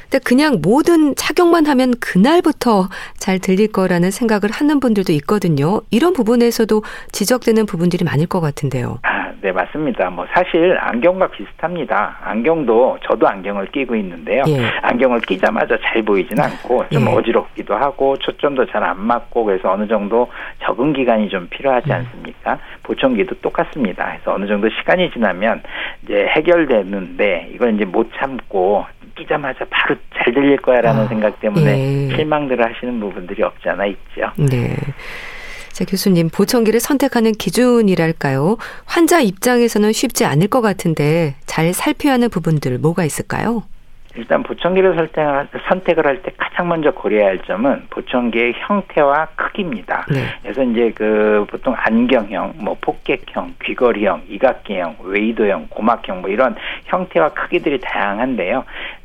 근데 0.09 0.17
그냥 0.23 0.61
모든 0.63 1.15
착용만 1.15 1.67
하면 1.67 1.93
그날부터 1.99 2.89
잘 3.19 3.37
들릴 3.37 3.67
거라는 3.67 4.09
생각을 4.09 4.49
하는 4.49 4.79
분들도 4.79 5.13
있거든요. 5.13 5.81
이런 5.91 6.13
부분에서도 6.13 6.81
지적되는 7.11 7.67
부분들이 7.67 8.03
많을 8.03 8.25
것 8.25 8.41
같은데요. 8.41 8.97
아, 9.47 9.49
네, 9.49 9.51
맞습니다. 9.53 10.09
뭐 10.09 10.25
사실 10.33 10.77
안경과 10.77 11.27
비슷합니다. 11.27 12.17
안경도 12.21 12.97
저도 13.03 13.27
안경을 13.27 13.67
끼고 13.67 13.95
있는데요. 13.95 14.43
예. 14.47 14.59
안경을 14.81 15.21
끼자마자 15.21 15.77
잘 15.81 16.01
보이지는 16.01 16.43
않고 16.43 16.89
좀 16.91 17.07
예. 17.07 17.11
어지럽기도 17.11 17.75
하고 17.75 18.17
초점도 18.17 18.65
잘 18.65 18.77
안 18.87 19.01
맞고 19.01 19.43
그래서 19.43 19.71
어느 19.71 19.87
정도 19.87 20.29
적응 20.63 20.93
기간이 20.93 21.29
좀 21.29 21.47
필요하지 21.49 21.89
음. 21.89 21.95
않습니까? 21.95 22.59
보청기도 22.83 23.35
똑같습니다. 23.41 24.05
그래서 24.05 24.33
어느 24.33 24.45
정도 24.47 24.69
시간이 24.69 25.11
지나면 25.11 25.61
이제 26.03 26.27
해결되는데 26.27 27.49
이걸 27.53 27.73
이제 27.75 27.83
못 27.85 28.09
참고 28.17 28.85
끼자마자 29.15 29.65
바로 29.69 29.95
잘 30.15 30.33
들릴 30.33 30.57
거야라는 30.57 31.03
아, 31.03 31.07
생각 31.07 31.39
때문에 31.39 32.09
예. 32.11 32.15
실망들을 32.15 32.63
하시는 32.63 32.99
부분들이 32.99 33.43
없지 33.43 33.67
않아 33.69 33.85
있죠. 33.87 34.31
네. 34.37 34.75
자, 35.77 35.85
교수님, 35.85 36.29
보청기를 36.29 36.79
선택하는 36.79 37.33
기준이랄까요? 37.33 38.57
환자 38.85 39.19
입장에서는 39.19 39.93
쉽지 39.93 40.25
않을 40.25 40.47
것 40.47 40.61
같은데 40.61 41.35
잘 41.45 41.71
살펴야 41.71 42.13
하는 42.13 42.29
부분들 42.29 42.79
뭐가 42.79 43.05
있을까요? 43.05 43.61
일단 44.17 44.43
보청기를 44.43 45.09
선택을 45.69 46.05
할 46.05 46.17
때 46.21 46.31
가장 46.37 46.67
먼저 46.67 46.91
고려해야 46.91 47.27
할 47.27 47.39
점은 47.39 47.83
보청기의 47.91 48.53
형태와 48.57 49.27
크기입니다. 49.35 50.05
네. 50.09 50.25
그래서 50.41 50.63
이제 50.63 50.91
그 50.95 51.45
보통 51.49 51.75
안경형, 51.77 52.53
뭐 52.57 52.75
폭객형, 52.81 53.53
귀걸이형, 53.63 54.23
이각기형, 54.27 54.97
웨이도형, 55.03 55.67
고막형 55.69 56.21
뭐 56.21 56.29
이런 56.29 56.55
형태와 56.85 57.29
크기들이 57.29 57.79
다양한데요. 57.81 58.63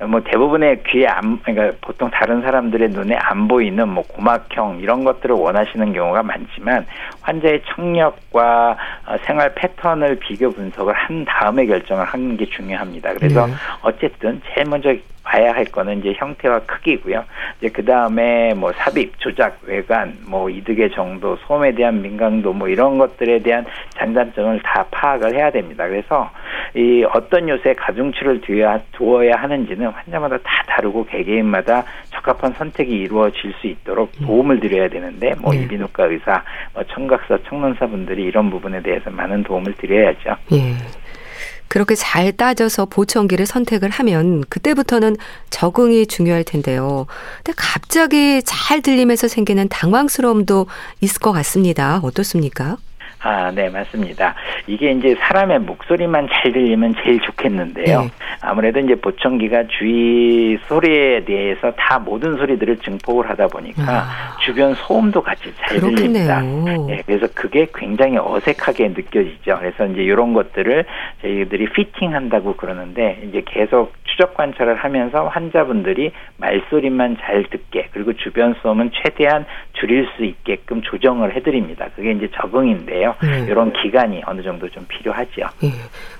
뭐 0.08 0.20
대부분의 0.22 0.82
귀에 0.84 1.06
안 1.06 1.38
그러니까 1.42 1.76
보통 1.82 2.10
다른 2.10 2.40
사람들의 2.40 2.88
눈에 2.88 3.14
안 3.16 3.46
보이는 3.48 3.86
뭐 3.88 4.02
고막형 4.08 4.78
이런 4.80 5.04
것들을 5.04 5.34
원하시는 5.34 5.92
경우가 5.92 6.22
많지만 6.22 6.86
환자의 7.20 7.62
청력과 7.66 8.76
어, 9.06 9.16
생활 9.24 9.54
패턴을 9.54 10.16
비교 10.16 10.50
분석을 10.50 10.94
한 10.94 11.24
다음에 11.26 11.66
결정을 11.66 12.04
하는 12.04 12.36
게 12.36 12.46
중요합니다. 12.46 13.12
그래서 13.14 13.46
네. 13.46 13.52
어쨌든 13.82 14.40
제일 14.54 14.68
먼저 14.68 14.94
봐야 15.22 15.54
할 15.54 15.64
거는 15.64 16.00
이제 16.00 16.12
형태와 16.16 16.60
크기고요. 16.60 17.24
이제 17.58 17.68
그 17.68 17.84
다음에 17.84 18.54
뭐 18.54 18.72
삽입, 18.72 19.18
조작, 19.18 19.58
외관, 19.62 20.16
뭐 20.26 20.50
이득의 20.50 20.90
정도, 20.90 21.36
소음에 21.46 21.72
대한 21.72 22.02
민감도 22.02 22.52
뭐 22.52 22.68
이런 22.68 22.98
것들에 22.98 23.38
대한 23.38 23.64
장단점을 23.96 24.60
다 24.62 24.84
파악을 24.90 25.34
해야 25.34 25.50
됩니다. 25.50 25.86
그래서 25.86 26.30
이 26.74 27.04
어떤 27.14 27.48
요새 27.48 27.72
가중치를 27.74 28.40
두어야, 28.40 28.80
두어야 28.92 29.36
하는지는 29.36 29.88
환자마다 29.88 30.38
다 30.38 30.64
다르고 30.66 31.06
개개인마다 31.06 31.84
적합한 32.10 32.52
선택이 32.54 32.90
이루어질 32.92 33.52
수 33.60 33.66
있도록 33.66 34.10
음. 34.20 34.26
도움을 34.26 34.60
드려야 34.60 34.88
되는데 34.88 35.34
뭐 35.40 35.52
네. 35.52 35.62
이비인후과 35.62 36.06
의사, 36.06 36.42
뭐 36.74 36.82
청각사, 36.84 37.38
청론사 37.48 37.86
분들이 37.86 38.24
이런 38.24 38.50
부분에 38.50 38.82
대해서 38.82 39.10
많은 39.10 39.44
도움을 39.44 39.74
드려야죠. 39.74 40.36
예. 40.52 41.01
그렇게 41.72 41.94
잘 41.94 42.32
따져서 42.32 42.84
보청기를 42.84 43.46
선택을 43.46 43.88
하면 43.88 44.44
그때부터는 44.50 45.16
적응이 45.48 46.06
중요할 46.06 46.44
텐데요. 46.44 47.06
근데 47.38 47.54
갑자기 47.56 48.42
잘 48.44 48.82
들리면서 48.82 49.26
생기는 49.26 49.66
당황스러움도 49.70 50.66
있을 51.00 51.18
것 51.20 51.32
같습니다. 51.32 52.00
어떻습니까? 52.02 52.76
아, 53.22 53.50
네, 53.52 53.68
맞습니다. 53.68 54.34
이게 54.66 54.90
이제 54.90 55.14
사람의 55.20 55.60
목소리만 55.60 56.28
잘 56.30 56.52
들리면 56.52 56.94
제일 57.02 57.20
좋겠는데요. 57.20 58.02
네. 58.02 58.08
아무래도 58.40 58.80
이제 58.80 58.94
보청기가 58.96 59.64
주위 59.68 60.58
소리에 60.66 61.24
대해서 61.24 61.72
다 61.76 61.98
모든 61.98 62.36
소리들을 62.36 62.78
증폭을 62.78 63.28
하다 63.30 63.46
보니까 63.48 63.82
아. 63.82 64.36
주변 64.44 64.74
소음도 64.74 65.22
같이 65.22 65.52
잘 65.56 65.78
그렇겠네요. 65.78 65.94
들립니다. 65.96 66.40
네, 66.40 67.02
그래서 67.06 67.28
그게 67.34 67.66
굉장히 67.74 68.18
어색하게 68.18 68.88
느껴지죠. 68.88 69.58
그래서 69.58 69.86
이제 69.86 70.02
이런 70.02 70.32
것들을 70.32 70.84
저희들이 71.22 71.68
피팅한다고 71.70 72.56
그러는데 72.56 73.22
이제 73.28 73.42
계속 73.46 73.92
추적 74.04 74.34
관찰을 74.34 74.74
하면서 74.76 75.28
환자분들이 75.28 76.10
말소리만 76.38 77.18
잘 77.20 77.44
듣게 77.44 77.88
그리고 77.92 78.12
주변 78.14 78.54
소음은 78.62 78.90
최대한 78.94 79.46
줄일 79.74 80.08
수 80.16 80.24
있게끔 80.24 80.82
조정을 80.82 81.34
해드립니다. 81.36 81.86
그게 81.94 82.10
이제 82.12 82.28
적응인데요. 82.34 83.11
네. 83.22 83.46
이런 83.48 83.72
기간이 83.72 84.22
어느 84.26 84.42
정도 84.42 84.68
좀 84.70 84.84
필요하죠. 84.88 85.42
예. 85.64 85.70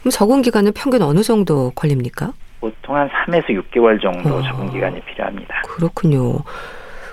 그럼 0.00 0.10
적응 0.10 0.42
기간은 0.42 0.72
평균 0.72 1.02
어느 1.02 1.22
정도 1.22 1.70
걸립니까? 1.74 2.32
보통 2.60 2.96
한 2.96 3.08
3에서 3.08 3.46
6개월 3.48 4.00
정도 4.00 4.36
어. 4.36 4.42
적응 4.42 4.70
기간이 4.70 5.00
필요합니다. 5.02 5.62
그렇군요. 5.66 6.38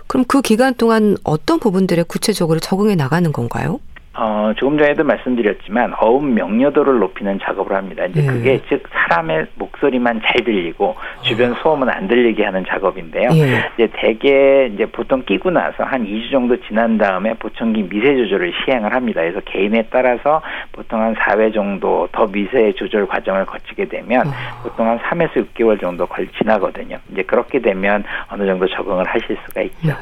그럼 0.07 0.25
그 0.27 0.41
기간 0.41 0.73
동안 0.73 1.17
어떤 1.23 1.59
부분들에 1.59 2.03
구체적으로 2.03 2.59
적응해 2.59 2.95
나가는 2.95 3.31
건가요? 3.31 3.79
어, 4.21 4.51
조금 4.57 4.77
전에도 4.77 5.05
말씀드렸지만 5.05 5.93
어음 5.97 6.33
명료도를 6.33 6.99
높이는 6.99 7.39
작업을 7.41 7.73
합니다. 7.73 8.05
이제 8.05 8.19
네. 8.19 8.27
그게 8.27 8.59
즉 8.67 8.83
사람의 8.91 9.45
목소리만 9.55 10.19
잘 10.25 10.43
들리고 10.43 10.97
주변 11.21 11.53
소음은 11.55 11.89
안 11.89 12.09
들리게 12.09 12.43
하는 12.43 12.65
작업인데요. 12.65 13.29
네. 13.29 13.63
이제 13.75 13.89
대개 13.93 14.69
이제 14.73 14.85
보통 14.87 15.23
끼고 15.23 15.51
나서 15.51 15.85
한 15.85 16.05
2주 16.05 16.31
정도 16.31 16.57
지난 16.67 16.97
다음에 16.97 17.33
보청기 17.35 17.87
미세 17.87 18.17
조절을 18.17 18.51
시행을 18.65 18.93
합니다. 18.93 19.21
그래서 19.21 19.39
개인에 19.45 19.83
따라서 19.89 20.41
보통 20.73 21.01
한 21.01 21.15
4회 21.15 21.53
정도 21.53 22.09
더 22.11 22.27
미세 22.27 22.73
조절 22.73 23.07
과정을 23.07 23.45
거치게 23.45 23.85
되면 23.85 24.27
어. 24.27 24.31
보통 24.63 24.85
한 24.85 24.99
3에서 24.99 25.47
6개월 25.53 25.79
정도 25.79 26.05
걸 26.05 26.27
지나거든요. 26.37 26.97
이제 27.13 27.23
그렇게 27.23 27.59
되면 27.59 28.03
어느 28.29 28.45
정도 28.45 28.67
적응을 28.67 29.05
하실 29.07 29.37
수가 29.45 29.61
있죠. 29.61 29.87
네. 29.87 29.93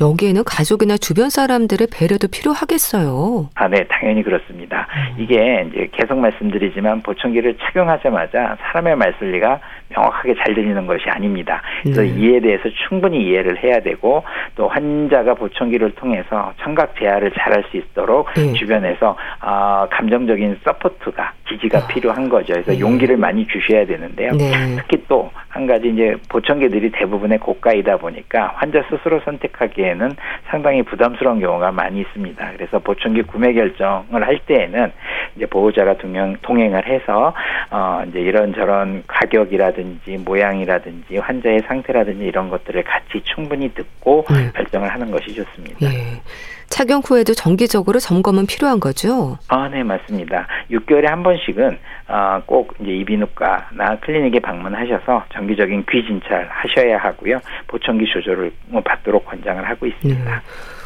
여기에는 0.00 0.44
가족이나 0.44 0.96
주변 0.96 1.30
사람들의 1.30 1.88
배려도 1.92 2.28
필요하겠어요. 2.28 3.50
아, 3.54 3.68
네, 3.68 3.84
당연히 3.88 4.22
그렇습니다. 4.22 4.86
음. 5.16 5.22
이게 5.22 5.66
이제 5.68 5.88
계속 5.92 6.18
말씀드리지만 6.18 7.02
보청기를 7.02 7.56
착용하자마자 7.58 8.56
사람의 8.60 8.96
말소리가 8.96 9.60
명확하게 9.90 10.34
잘 10.34 10.54
들리는 10.54 10.86
것이 10.86 11.08
아닙니다. 11.08 11.62
그래서 11.82 12.02
네. 12.02 12.08
이에 12.08 12.40
대해서 12.40 12.68
충분히 12.88 13.24
이해를 13.24 13.62
해야 13.62 13.80
되고 13.80 14.22
또 14.54 14.68
환자가 14.68 15.34
보청기를 15.34 15.92
통해서 15.92 16.52
청각 16.62 16.96
재활을 16.98 17.30
잘할 17.32 17.64
수 17.70 17.76
있도록 17.76 18.32
네. 18.34 18.52
주변에서 18.52 19.16
어, 19.42 19.86
감정적인 19.90 20.58
support가 20.64 21.32
지지가 21.48 21.78
어. 21.78 21.86
필요한 21.88 22.28
거죠. 22.28 22.52
그래서 22.52 22.72
네. 22.72 22.80
용기를 22.80 23.16
많이 23.16 23.46
주셔야 23.46 23.86
되는데요. 23.86 24.32
네. 24.32 24.52
특히 24.76 25.02
또 25.08 25.30
한 25.58 25.66
가지 25.66 25.88
이제 25.88 26.14
보청기들이 26.28 26.90
대부분의 26.92 27.38
고가이다 27.38 27.96
보니까 27.96 28.52
환자 28.54 28.80
스스로 28.88 29.18
선택하기에는 29.24 30.14
상당히 30.48 30.82
부담스러운 30.82 31.40
경우가 31.40 31.72
많이 31.72 32.00
있습니다. 32.00 32.52
그래서 32.56 32.78
보청기 32.78 33.22
구매 33.22 33.52
결정을 33.54 34.24
할 34.24 34.38
때에는 34.46 34.92
이제 35.34 35.46
보호자가 35.46 35.94
동행, 35.96 36.36
동행을 36.42 36.86
해서 36.86 37.34
어 37.70 38.04
이제 38.08 38.20
이런저런 38.20 39.02
가격이라든지 39.08 39.77
모양이라든지 40.18 41.18
환자의 41.18 41.62
상태라든지 41.66 42.24
이런 42.24 42.48
것들을 42.48 42.82
같이 42.84 43.22
충분히 43.24 43.72
듣고 43.74 44.24
네. 44.30 44.50
결정을 44.54 44.88
하는 44.88 45.10
것이 45.10 45.34
좋습니다. 45.34 45.76
예. 45.82 46.20
착용 46.68 47.00
후에도 47.04 47.34
정기적으로 47.34 47.98
점검은 47.98 48.46
필요한 48.46 48.78
거죠? 48.78 49.38
아, 49.48 49.68
네, 49.68 49.82
맞습니다. 49.82 50.46
6개월에 50.70 51.06
한 51.06 51.22
번씩은 51.22 51.78
어, 52.08 52.42
꼭 52.46 52.74
이제 52.80 52.92
이비인후과나 52.92 53.98
클리닉에 54.00 54.40
방문하셔서 54.40 55.24
정기적인 55.32 55.86
귀 55.90 56.04
진찰 56.06 56.46
하셔야 56.50 56.98
하고요. 56.98 57.40
보청기 57.66 58.06
조절을 58.12 58.52
뭐 58.68 58.82
받도록 58.82 59.26
권장을 59.26 59.66
하고 59.68 59.86
있습니다. 59.86 60.24
네. 60.24 60.40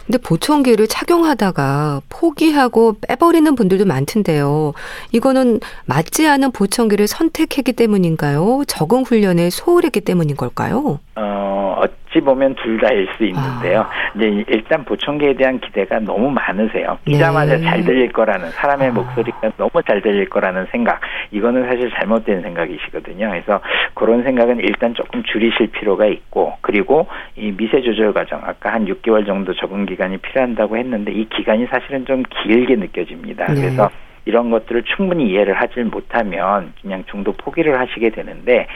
근데 0.06 0.18
보청기를 0.18 0.86
착용하다가 0.88 2.00
포기하고 2.08 2.94
빼버리는 3.06 3.54
분들도 3.54 3.84
많던데요. 3.84 4.72
이거는 5.12 5.60
맞지 5.86 6.26
않은 6.28 6.52
보청기를 6.52 7.06
선택했기 7.06 7.72
때문인가요? 7.72 8.62
적응 8.66 9.02
훈련에 9.02 9.50
소홀했기 9.50 10.00
때문인 10.00 10.36
걸까요? 10.36 10.98
어, 11.14 11.76
어찌 11.78 12.20
보면 12.20 12.54
둘 12.56 12.80
다일 12.80 13.08
수 13.16 13.24
있는데요. 13.24 13.82
아. 13.82 13.90
이제 14.16 14.44
일단 14.48 14.84
보청기에 14.84 15.34
대한 15.34 15.60
기대가 15.60 15.98
너무 16.00 16.30
많으세요. 16.30 16.98
끼자마자 17.04 17.56
네. 17.56 17.62
잘 17.62 17.84
들릴 17.84 18.12
거라는 18.12 18.50
사람의 18.50 18.88
아. 18.88 18.92
목소리가 18.92 19.52
너무 19.56 19.70
잘 19.86 20.02
들릴 20.02 20.28
거라는 20.28 20.66
생각. 20.70 21.00
이거는 21.30 21.66
사실 21.66 21.90
잘못된 21.90 22.42
생각이시거든요. 22.42 23.30
그래서 23.30 23.60
그런 23.94 24.22
생각은 24.24 24.58
일단 24.60 24.94
조금 24.94 25.22
줄이실 25.22 25.68
필요가 25.72 26.06
있고 26.06 26.54
그리고 26.60 27.06
이 27.36 27.52
미세 27.52 27.80
조절 27.82 28.12
과정 28.12 28.40
아까 28.44 28.72
한 28.72 28.86
6개월 28.86 29.26
정도 29.26 29.54
적응 29.54 29.86
기간 29.86 30.01
이 30.10 30.18
필요한다고 30.18 30.76
했는데 30.76 31.12
이 31.12 31.28
기간이 31.28 31.66
사실은 31.66 32.04
좀 32.06 32.22
길게 32.42 32.76
느껴집니다. 32.76 33.46
네. 33.46 33.54
그래서 33.54 33.90
이런 34.24 34.50
것들을 34.50 34.84
충분히 34.84 35.30
이해를 35.30 35.54
하질 35.54 35.84
못하면 35.84 36.72
그냥 36.80 37.04
중도 37.10 37.32
포기를 37.32 37.78
하시게 37.78 38.10
되는데 38.10 38.66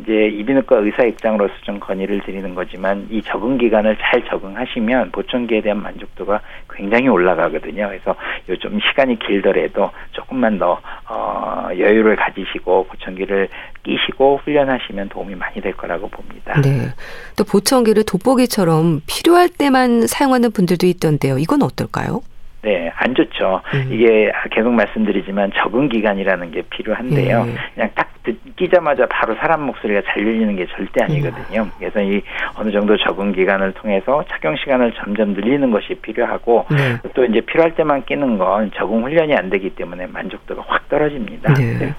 이제 0.00 0.28
이비인후과 0.28 0.78
의사 0.78 1.04
입장으로서 1.04 1.52
좀 1.62 1.78
건의를 1.78 2.20
드리는 2.20 2.54
거지만 2.54 3.06
이 3.10 3.22
적응 3.22 3.58
기간을 3.58 3.96
잘 4.00 4.24
적응하시면 4.24 5.12
보청기에 5.12 5.60
대한 5.60 5.82
만족도가 5.82 6.40
굉장히 6.70 7.08
올라가거든요. 7.08 7.88
그래서 7.88 8.16
요즘 8.48 8.78
시간이 8.80 9.18
길더라도 9.18 9.90
조금만 10.12 10.58
더 10.58 10.80
어, 11.08 11.68
여유를 11.76 12.16
가지시고 12.16 12.86
보청기를 12.88 13.48
끼시고 13.84 14.40
훈련하시면 14.44 15.08
도움이 15.08 15.34
많이 15.36 15.60
될 15.60 15.72
거라고 15.72 16.08
봅니다. 16.08 16.60
네. 16.60 16.92
또 17.36 17.44
보청기를 17.44 18.04
돋보기처럼 18.04 19.02
필요할 19.06 19.48
때만 19.48 20.06
사용하는 20.06 20.50
분들도 20.50 20.86
있던데요. 20.86 21.38
이건 21.38 21.62
어떨까요? 21.62 22.22
네, 22.62 22.90
안 22.96 23.14
좋죠. 23.14 23.60
음. 23.74 23.88
이게 23.92 24.32
계속 24.50 24.72
말씀드리지만 24.72 25.52
적응 25.56 25.88
기간이라는 25.88 26.50
게 26.50 26.62
필요한데요. 26.62 27.44
네. 27.44 27.54
그냥 27.74 27.90
딱 27.94 28.10
듣- 28.24 28.56
끼자마자 28.56 29.06
바로 29.06 29.36
사람 29.36 29.62
목소리가 29.66 30.02
잘 30.06 30.24
들리는 30.24 30.56
게 30.56 30.66
절대 30.74 31.04
아니거든요. 31.04 31.62
음. 31.62 31.70
그래서 31.78 32.00
이 32.02 32.20
어느 32.56 32.72
정도 32.72 32.96
적응 32.96 33.30
기간을 33.32 33.72
통해서 33.74 34.24
착용 34.28 34.56
시간을 34.56 34.94
점점 34.96 35.34
늘리는 35.34 35.70
것이 35.70 35.94
필요하고 36.02 36.66
네. 36.70 36.96
또 37.14 37.24
이제 37.24 37.40
필요할 37.40 37.76
때만 37.76 38.04
끼는 38.04 38.38
건 38.38 38.72
적응 38.76 39.04
훈련이 39.04 39.34
안 39.34 39.48
되기 39.48 39.70
때문에 39.70 40.06
만족도가 40.08 40.64
확 40.66 40.88
떨어집니다. 40.88 41.54
네. 41.54 41.94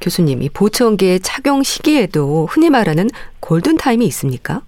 교수님, 0.00 0.42
이 0.42 0.50
보청기의 0.50 1.20
착용 1.20 1.62
시기에도 1.62 2.46
흔히 2.46 2.68
말하는 2.70 3.08
골든 3.40 3.78
타임이 3.78 4.04
있습니까? 4.06 4.60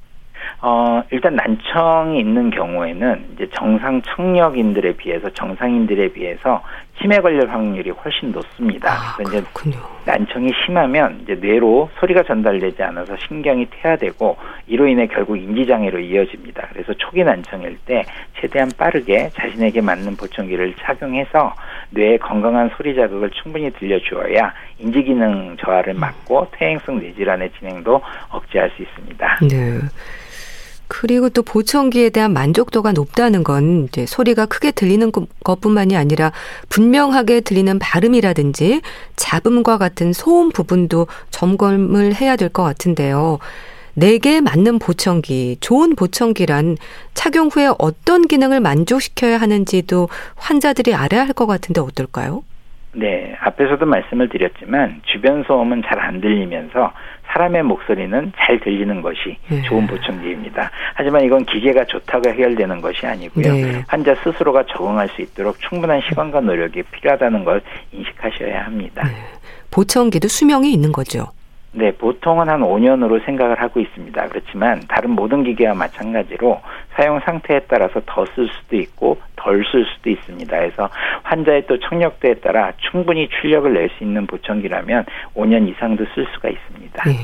어, 0.61 1.03
일단 1.11 1.37
난청이 1.37 2.19
있는 2.19 2.51
경우에는 2.51 3.27
이제 3.35 3.49
정상 3.55 4.03
청력인들에 4.03 4.93
비해서 4.97 5.31
정상인들에 5.31 6.09
비해서 6.13 6.63
치매 7.01 7.21
걸릴 7.21 7.49
확률이 7.49 7.91
훨씬 7.91 8.33
높습니다. 8.33 8.93
아, 8.93 9.17
그래서 9.17 9.39
이제 9.39 9.47
그렇군요. 9.53 9.79
난청이 10.05 10.51
심하면 10.65 11.21
이제 11.23 11.35
뇌로 11.35 11.91
소리가 12.01 12.25
전달되지 12.25 12.83
않아서 12.83 13.17
신경이 13.29 13.69
퇴화되고 13.71 14.37
이로 14.67 14.89
인해 14.89 15.07
결국 15.07 15.37
인지 15.37 15.67
장애로 15.67 16.01
이어집니다. 16.01 16.69
그래서 16.73 16.93
초기 16.95 17.23
난청일 17.23 17.79
때 17.87 18.05
최대한 18.41 18.69
빠르게 18.77 19.31
자신에게 19.35 19.81
맞는 19.81 20.17
보청기를 20.17 20.75
착용해서 20.75 21.55
뇌에 21.91 22.19
건강한 22.19 22.71
소리 22.77 22.95
자극을 22.97 23.31
충분히 23.31 23.71
들려주어야 23.71 24.53
인지 24.79 25.03
기능 25.03 25.57
저하를 25.59 25.95
막고 25.95 26.49
퇴행성 26.53 26.99
뇌질환의 26.99 27.51
진행도 27.59 28.01
억제할 28.31 28.71
수 28.71 28.83
있습니다. 28.83 29.39
네. 29.49 29.79
그리고 30.89 31.29
또 31.29 31.43
보청기에 31.43 32.11
대한 32.11 32.33
만족도가 32.33 32.93
높다는 32.93 33.45
건 33.45 33.85
이제 33.85 34.07
소리가 34.07 34.47
크게 34.47 34.71
들리는 34.73 35.13
것- 35.13 35.29
것뿐만이 35.45 35.97
아니라 35.97 36.33
분명하게 36.71 37.43
들리는 37.43 37.79
발음이라든지 37.79 38.81
잡음과 39.17 39.79
같은 39.79 40.13
소음 40.13 40.51
부분도 40.51 41.07
점검을 41.31 42.15
해야 42.15 42.37
될 42.37 42.49
것 42.49 42.63
같은데요. 42.63 43.39
내게 43.95 44.41
맞는 44.41 44.79
보청기, 44.79 45.59
좋은 45.61 45.95
보청기란 45.97 46.77
착용 47.15 47.49
후에 47.49 47.69
어떤 47.79 48.27
기능을 48.27 48.61
만족시켜야 48.61 49.39
하는지도 49.39 50.09
환자들이 50.37 50.95
알아야 50.95 51.23
할 51.27 51.33
것 51.35 51.47
같은데 51.47 51.81
어떨까요? 51.81 52.43
네, 52.93 53.35
앞에서도 53.41 53.85
말씀을 53.85 54.29
드렸지만 54.31 55.03
주변 55.05 55.45
소음은 55.47 55.83
잘 55.87 55.99
안 56.01 56.21
들리면서 56.21 56.93
사람의 57.29 57.63
목소리는 57.63 58.33
잘 58.37 58.59
들리는 58.61 59.03
것이 59.03 59.37
네. 59.49 59.63
좋은 59.63 59.87
보청기입니다. 59.87 60.71
하지만 60.95 61.25
이건 61.25 61.45
기계가 61.45 61.85
좋다고 61.85 62.31
해결되는 62.31 62.81
것이 62.81 63.07
아니고요. 63.07 63.53
네. 63.53 63.85
환자 63.87 64.15
스스로가 64.23 64.65
적응할 64.67 65.09
수 65.11 65.23
있도록 65.23 65.59
충분한 65.61 66.01
시간과 66.09 66.41
노력이 66.41 66.83
필요하다는 66.83 67.45
걸 67.45 67.61
인식하셔야 67.93 68.65
합니다. 68.65 69.05
네. 69.05 69.15
보청기도 69.71 70.29
수명이 70.29 70.73
있는 70.73 70.93
거죠. 70.93 71.27
네, 71.73 71.93
보통은 71.93 72.49
한 72.49 72.61
5년으로 72.61 73.25
생각을 73.27 73.61
하고 73.61 73.79
있습니다. 73.81 74.29
그렇지만 74.29 74.81
다른 74.89 75.11
모든 75.11 75.45
기계와 75.45 75.75
마찬가지로 75.75 76.61
사용 76.97 77.21
상태에 77.21 77.61
따라서 77.69 78.01
더 78.07 78.25
쓸 78.35 78.49
수도 78.49 78.77
있고 78.77 79.19
덜 79.37 79.63
쓸 79.71 79.85
수도 79.95 80.11
있습니다. 80.11 80.57
그래서 80.57 80.89
환자의 81.25 81.67
또 81.67 81.79
청력도에 81.79 82.35
따라 82.37 82.73
충분히 82.91 83.29
출력을 83.29 83.73
낼 83.73 83.91
수 83.97 84.05
있는 84.05 84.27
보청기라면 84.27 85.05
5년 85.35 85.69
이상도 85.69 86.05
쓸 86.15 86.27
수가 86.35 86.49
있습니다. 86.49 87.05
네. 87.05 87.17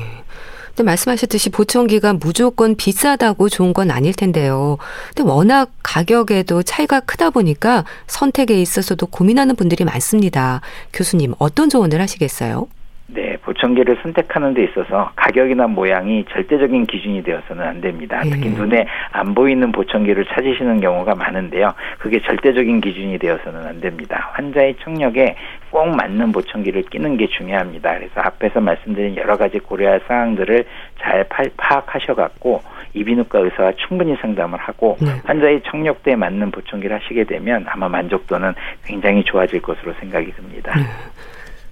근데 0.67 0.83
말씀하셨듯이 0.83 1.51
보청기가 1.51 2.13
무조건 2.13 2.75
비싸다고 2.75 3.47
좋은 3.47 3.71
건 3.73 3.91
아닐 3.91 4.13
텐데요. 4.13 4.77
근데 5.15 5.29
워낙 5.29 5.71
가격에도 5.81 6.63
차이가 6.63 6.99
크다 6.99 7.29
보니까 7.29 7.85
선택에 8.07 8.61
있어서도 8.61 9.07
고민하는 9.07 9.55
분들이 9.55 9.85
많습니다. 9.85 10.59
교수님, 10.91 11.33
어떤 11.39 11.69
조언을 11.69 12.01
하시겠어요? 12.01 12.67
네, 13.07 13.37
보청기를 13.43 13.99
선택하는 14.01 14.55
데 14.55 14.63
있어서 14.63 15.11
가격이나 15.15 15.67
모양이 15.67 16.25
절대적인 16.25 16.87
기준이 16.87 17.21
되어서는 17.21 17.63
안 17.63 17.79
됩니다. 17.79 18.21
특히 18.23 18.49
음. 18.49 18.55
눈에 18.55 18.87
안 19.11 19.35
보이는 19.35 19.71
보청기를 19.71 20.25
찾으시는 20.25 20.81
경우가 20.81 21.13
많은데요. 21.13 21.71
그게 21.99 22.19
절대적인 22.21 22.81
기준이 22.81 23.19
되어서는 23.19 23.67
안 23.67 23.79
됩니다. 23.79 24.31
환자의 24.33 24.75
청력에 24.81 25.35
꼭 25.69 25.95
맞는 25.95 26.31
보청기를 26.31 26.83
끼는 26.83 27.17
게 27.17 27.27
중요합니다. 27.27 27.93
그래서 27.95 28.21
앞에서 28.21 28.59
말씀드린 28.59 29.15
여러 29.17 29.37
가지 29.37 29.59
고려할 29.59 30.01
사항들을 30.07 30.65
잘 30.99 31.25
파, 31.25 31.43
파악하셔갖고 31.57 32.61
이비인후과 32.95 33.39
의사와 33.39 33.73
충분히 33.87 34.15
상담을 34.15 34.57
하고 34.57 34.97
네. 34.99 35.11
환자의 35.25 35.61
청력도에 35.65 36.15
맞는 36.15 36.49
보청기를 36.49 36.99
하시게 36.99 37.25
되면 37.25 37.65
아마 37.67 37.87
만족도는 37.87 38.53
굉장히 38.83 39.23
좋아질 39.25 39.61
것으로 39.61 39.93
생각이 39.99 40.31
듭니다. 40.31 40.73
네. 40.75 40.83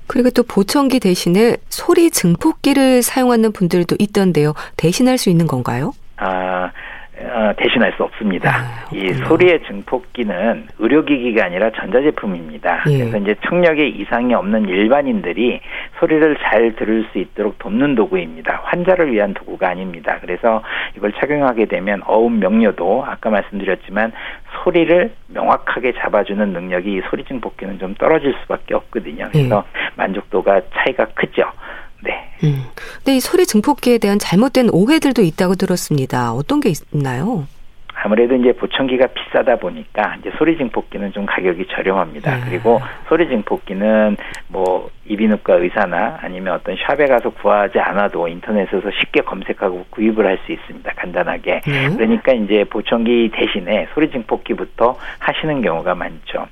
그리고 0.07 0.29
또 0.29 0.43
보청기 0.43 0.99
대신에 0.99 1.57
소리 1.69 2.09
증폭기를 2.09 3.01
사용하는 3.01 3.51
분들도 3.51 3.95
있던데요. 3.99 4.53
대신할 4.77 5.17
수 5.17 5.29
있는 5.29 5.47
건가요? 5.47 5.93
아, 6.17 6.71
어, 7.19 7.53
대신할 7.57 7.93
수 7.95 8.03
없습니다. 8.03 8.51
아, 8.51 8.89
이. 8.91 9.13
소리의 9.13 9.61
증폭기는 9.67 10.67
의료기기가 10.79 11.45
아니라 11.45 11.71
전자제품입니다. 11.71 12.83
예. 12.89 12.97
그래서 12.97 13.17
이제 13.17 13.35
청력에 13.47 13.87
이상이 13.87 14.33
없는 14.33 14.67
일반인들이 14.67 15.61
소리를 15.99 16.37
잘 16.43 16.75
들을 16.75 17.05
수 17.11 17.19
있도록 17.19 17.59
돕는 17.59 17.95
도구입니다. 17.95 18.61
환자를 18.65 19.11
위한 19.11 19.33
도구가 19.33 19.69
아닙니다. 19.69 20.17
그래서 20.21 20.63
이걸 20.97 21.13
착용하게 21.13 21.65
되면 21.65 22.01
어음 22.05 22.39
명료도 22.39 23.05
아까 23.05 23.29
말씀드렸지만 23.29 24.11
소리를 24.63 25.13
명확하게 25.27 25.93
잡아주는 25.99 26.53
능력이 26.53 26.93
이 26.93 27.01
소리 27.09 27.23
증폭기는 27.25 27.79
좀 27.79 27.95
떨어질 27.95 28.33
수밖에 28.41 28.73
없거든요. 28.75 29.29
그래서 29.31 29.65
만족도가 29.95 30.61
차이가 30.73 31.05
크죠. 31.13 31.43
네. 32.03 32.29
음. 32.43 32.63
근데 32.97 33.15
이 33.17 33.19
소리 33.19 33.45
증폭기에 33.45 33.97
대한 33.97 34.19
잘못된 34.19 34.69
오해들도 34.71 35.21
있다고 35.21 35.55
들었습니다. 35.55 36.33
어떤 36.33 36.59
게 36.59 36.71
있나요? 36.93 37.47
아무래도 37.95 38.35
이제 38.35 38.51
보청기가 38.53 39.07
비싸다 39.07 39.55
보니까 39.55 40.17
이제 40.19 40.31
소리 40.37 40.57
증폭기는 40.57 41.13
좀 41.13 41.25
가격이 41.25 41.67
저렴합니다. 41.67 42.35
네. 42.35 42.41
그리고 42.49 42.81
소리 43.07 43.27
증폭기는 43.29 44.17
뭐 44.49 44.89
이비인후과 45.05 45.55
의사나 45.55 46.19
아니면 46.21 46.53
어떤 46.53 46.75
샵에 46.77 47.05
가서 47.07 47.29
구하지 47.29 47.79
않아도 47.79 48.27
인터넷에서 48.27 48.89
쉽게 48.91 49.21
검색하고 49.21 49.85
구입을 49.89 50.25
할 50.25 50.37
수 50.45 50.51
있습니다. 50.51 50.91
간단하게. 50.95 51.61
네. 51.65 51.89
그러니까 51.95 52.33
이제 52.33 52.65
보청기 52.65 53.31
대신에 53.33 53.87
소리 53.93 54.09
증폭기부터 54.11 54.97
하시는 55.19 55.61
경우가 55.61 55.95
많죠. 55.95 56.47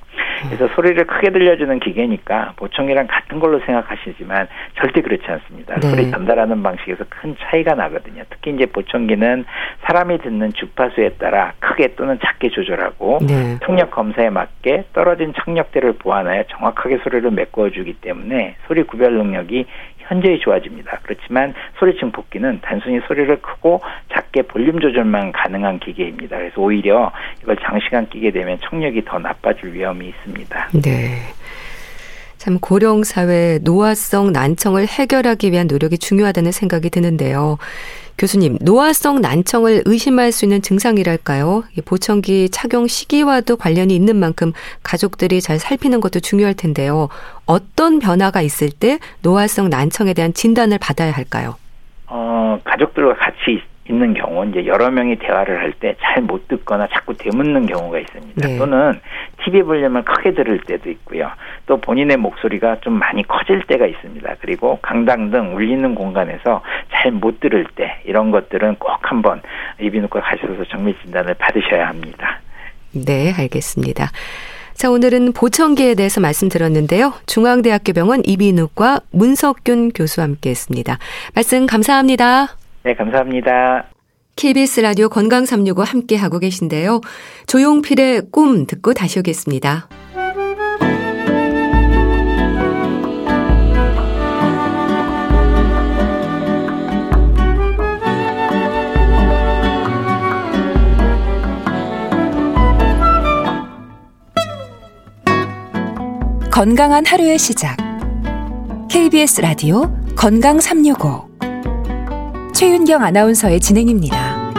그래서 0.48 0.68
소리를 0.74 1.04
크게 1.04 1.30
들려주는 1.30 1.78
기계니까 1.80 2.54
보청기랑 2.56 3.06
같은 3.06 3.38
걸로 3.38 3.60
생각하시지만 3.60 4.48
절대 4.76 5.00
그렇지 5.02 5.24
않습니다. 5.26 5.76
네. 5.76 5.88
소리 5.88 6.10
전달하는 6.10 6.62
방식에서 6.62 7.04
큰 7.08 7.36
차이가 7.40 7.74
나거든요. 7.74 8.22
특히 8.30 8.52
이제 8.52 8.66
보청기는 8.66 9.44
사람이 9.82 10.18
듣는 10.18 10.52
주파수에 10.54 11.10
따라 11.10 11.52
크게 11.60 11.94
또는 11.94 12.18
작게 12.22 12.48
조절하고 12.48 13.18
네. 13.26 13.58
청력 13.64 13.90
검사에 13.90 14.30
맞게 14.30 14.84
떨어진 14.92 15.32
청력대를 15.44 15.94
보완하여 15.94 16.44
정확하게 16.44 16.98
소리를 16.98 17.30
메꿔주기 17.30 17.94
때문 18.00 18.32
에 18.42 18.54
소리 18.66 18.82
구별 18.82 19.14
능력이 19.14 19.66
현저히 19.98 20.38
좋아집니다. 20.40 21.00
그렇지만 21.02 21.54
소리 21.78 21.96
증폭기는 21.98 22.60
단순히 22.62 23.00
소리를 23.06 23.40
크고 23.40 23.80
작게 24.12 24.42
볼륨 24.42 24.80
조절만 24.80 25.32
가능한 25.32 25.78
기계입니다. 25.78 26.36
그래서 26.36 26.60
오히려 26.60 27.12
이걸 27.42 27.56
장시간 27.56 28.08
끼게 28.08 28.30
되면 28.30 28.58
청력이 28.68 29.04
더 29.04 29.18
나빠질 29.18 29.72
위험이 29.72 30.08
있습니다. 30.08 30.68
네. 30.82 31.18
참 32.36 32.58
고령 32.58 33.04
사회 33.04 33.60
노화성 33.62 34.32
난청을 34.32 34.86
해결하기 34.88 35.52
위한 35.52 35.68
노력이 35.68 35.98
중요하다는 35.98 36.50
생각이 36.50 36.90
드는데요. 36.90 37.56
교수님, 38.18 38.58
노화성 38.60 39.20
난청을 39.20 39.82
의심할 39.84 40.32
수 40.32 40.44
있는 40.44 40.62
증상이랄까요? 40.62 41.64
보청기 41.84 42.50
착용 42.50 42.86
시기와도 42.86 43.56
관련이 43.56 43.94
있는 43.94 44.16
만큼 44.16 44.52
가족들이 44.82 45.40
잘 45.40 45.58
살피는 45.58 46.00
것도 46.00 46.20
중요할 46.20 46.54
텐데요. 46.54 47.08
어떤 47.46 47.98
변화가 47.98 48.42
있을 48.42 48.70
때 48.70 48.98
노화성 49.22 49.70
난청에 49.70 50.14
대한 50.14 50.32
진단을 50.32 50.78
받아야 50.78 51.10
할까요? 51.10 51.56
어, 52.06 52.58
가족들과 52.64 53.16
같이 53.16 53.62
있는 53.88 54.14
경우 54.14 54.46
이제 54.48 54.64
여러 54.66 54.90
명이 54.90 55.16
대화를 55.16 55.58
할 55.60 55.72
때 55.80 55.96
잘 56.00 56.22
못 56.22 56.46
듣거나 56.48 56.86
자꾸 56.92 57.14
되묻는 57.14 57.66
경우가 57.66 57.98
있습니다. 57.98 58.46
네. 58.48 58.56
또는 58.58 59.00
TV 59.44 59.62
볼륨을 59.62 60.04
크게 60.04 60.34
들을 60.34 60.60
때도 60.60 60.88
있고요. 60.90 61.30
또 61.66 61.78
본인의 61.78 62.16
목소리가 62.18 62.76
좀 62.80 62.92
많이 62.94 63.26
커질 63.26 63.62
때가 63.66 63.86
있습니다. 63.86 64.36
그리고 64.40 64.78
강당 64.82 65.30
등 65.30 65.56
울리는 65.56 65.94
공간에서 65.94 66.62
잘 66.92 67.10
못 67.12 67.40
들을 67.40 67.66
때 67.74 68.00
이런 68.04 68.30
것들은 68.30 68.76
꼭 68.76 68.98
한번 69.02 69.42
이비인후과 69.80 70.20
가셔서 70.20 70.64
정밀 70.70 70.94
진단을 71.02 71.34
받으셔야 71.34 71.88
합니다. 71.88 72.40
네, 72.92 73.32
알겠습니다. 73.36 74.10
자, 74.74 74.90
오늘은 74.90 75.32
보청기에 75.32 75.94
대해서 75.94 76.20
말씀드렸는데요. 76.20 77.12
중앙대학교 77.26 77.92
병원 77.92 78.22
이비인후과 78.24 79.00
문석균 79.12 79.90
교수와 79.90 80.24
함께 80.26 80.50
했습니다. 80.50 80.98
말씀 81.34 81.66
감사합니다. 81.66 82.61
네, 82.84 82.94
감사합니다. 82.94 83.86
KBS 84.34 84.80
라디오 84.80 85.08
건강 85.08 85.44
365 85.44 85.82
함께 85.82 86.16
하고 86.16 86.38
계신데요. 86.38 87.00
조용필의 87.46 88.22
꿈 88.32 88.66
듣고 88.66 88.94
다시 88.94 89.18
오겠습니다. 89.18 89.88
건강한 106.50 107.04
하루의 107.06 107.38
시작. 107.38 107.76
KBS 108.88 109.40
라디오 109.40 109.90
건강 110.16 110.60
365 110.60 111.32
최윤경 112.54 113.02
아나운서의 113.02 113.60
진행입니다. 113.60 114.52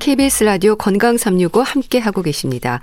KBS 0.00 0.44
라디오 0.44 0.76
건강 0.76 1.16
365 1.16 1.62
함께 1.62 1.98
하고 1.98 2.22
계십니다. 2.22 2.80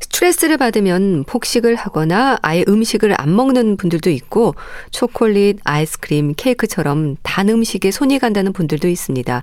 스트레스를 0.00 0.56
받으면 0.56 1.24
폭식을 1.24 1.74
하거나 1.74 2.38
아예 2.42 2.64
음식을 2.66 3.14
안 3.20 3.34
먹는 3.34 3.76
분들도 3.76 4.10
있고 4.10 4.54
초콜릿, 4.90 5.58
아이스크림, 5.64 6.34
케이크처럼 6.36 7.16
단 7.22 7.48
음식에 7.48 7.90
손이 7.90 8.18
간다는 8.18 8.52
분들도 8.52 8.88
있습니다. 8.88 9.42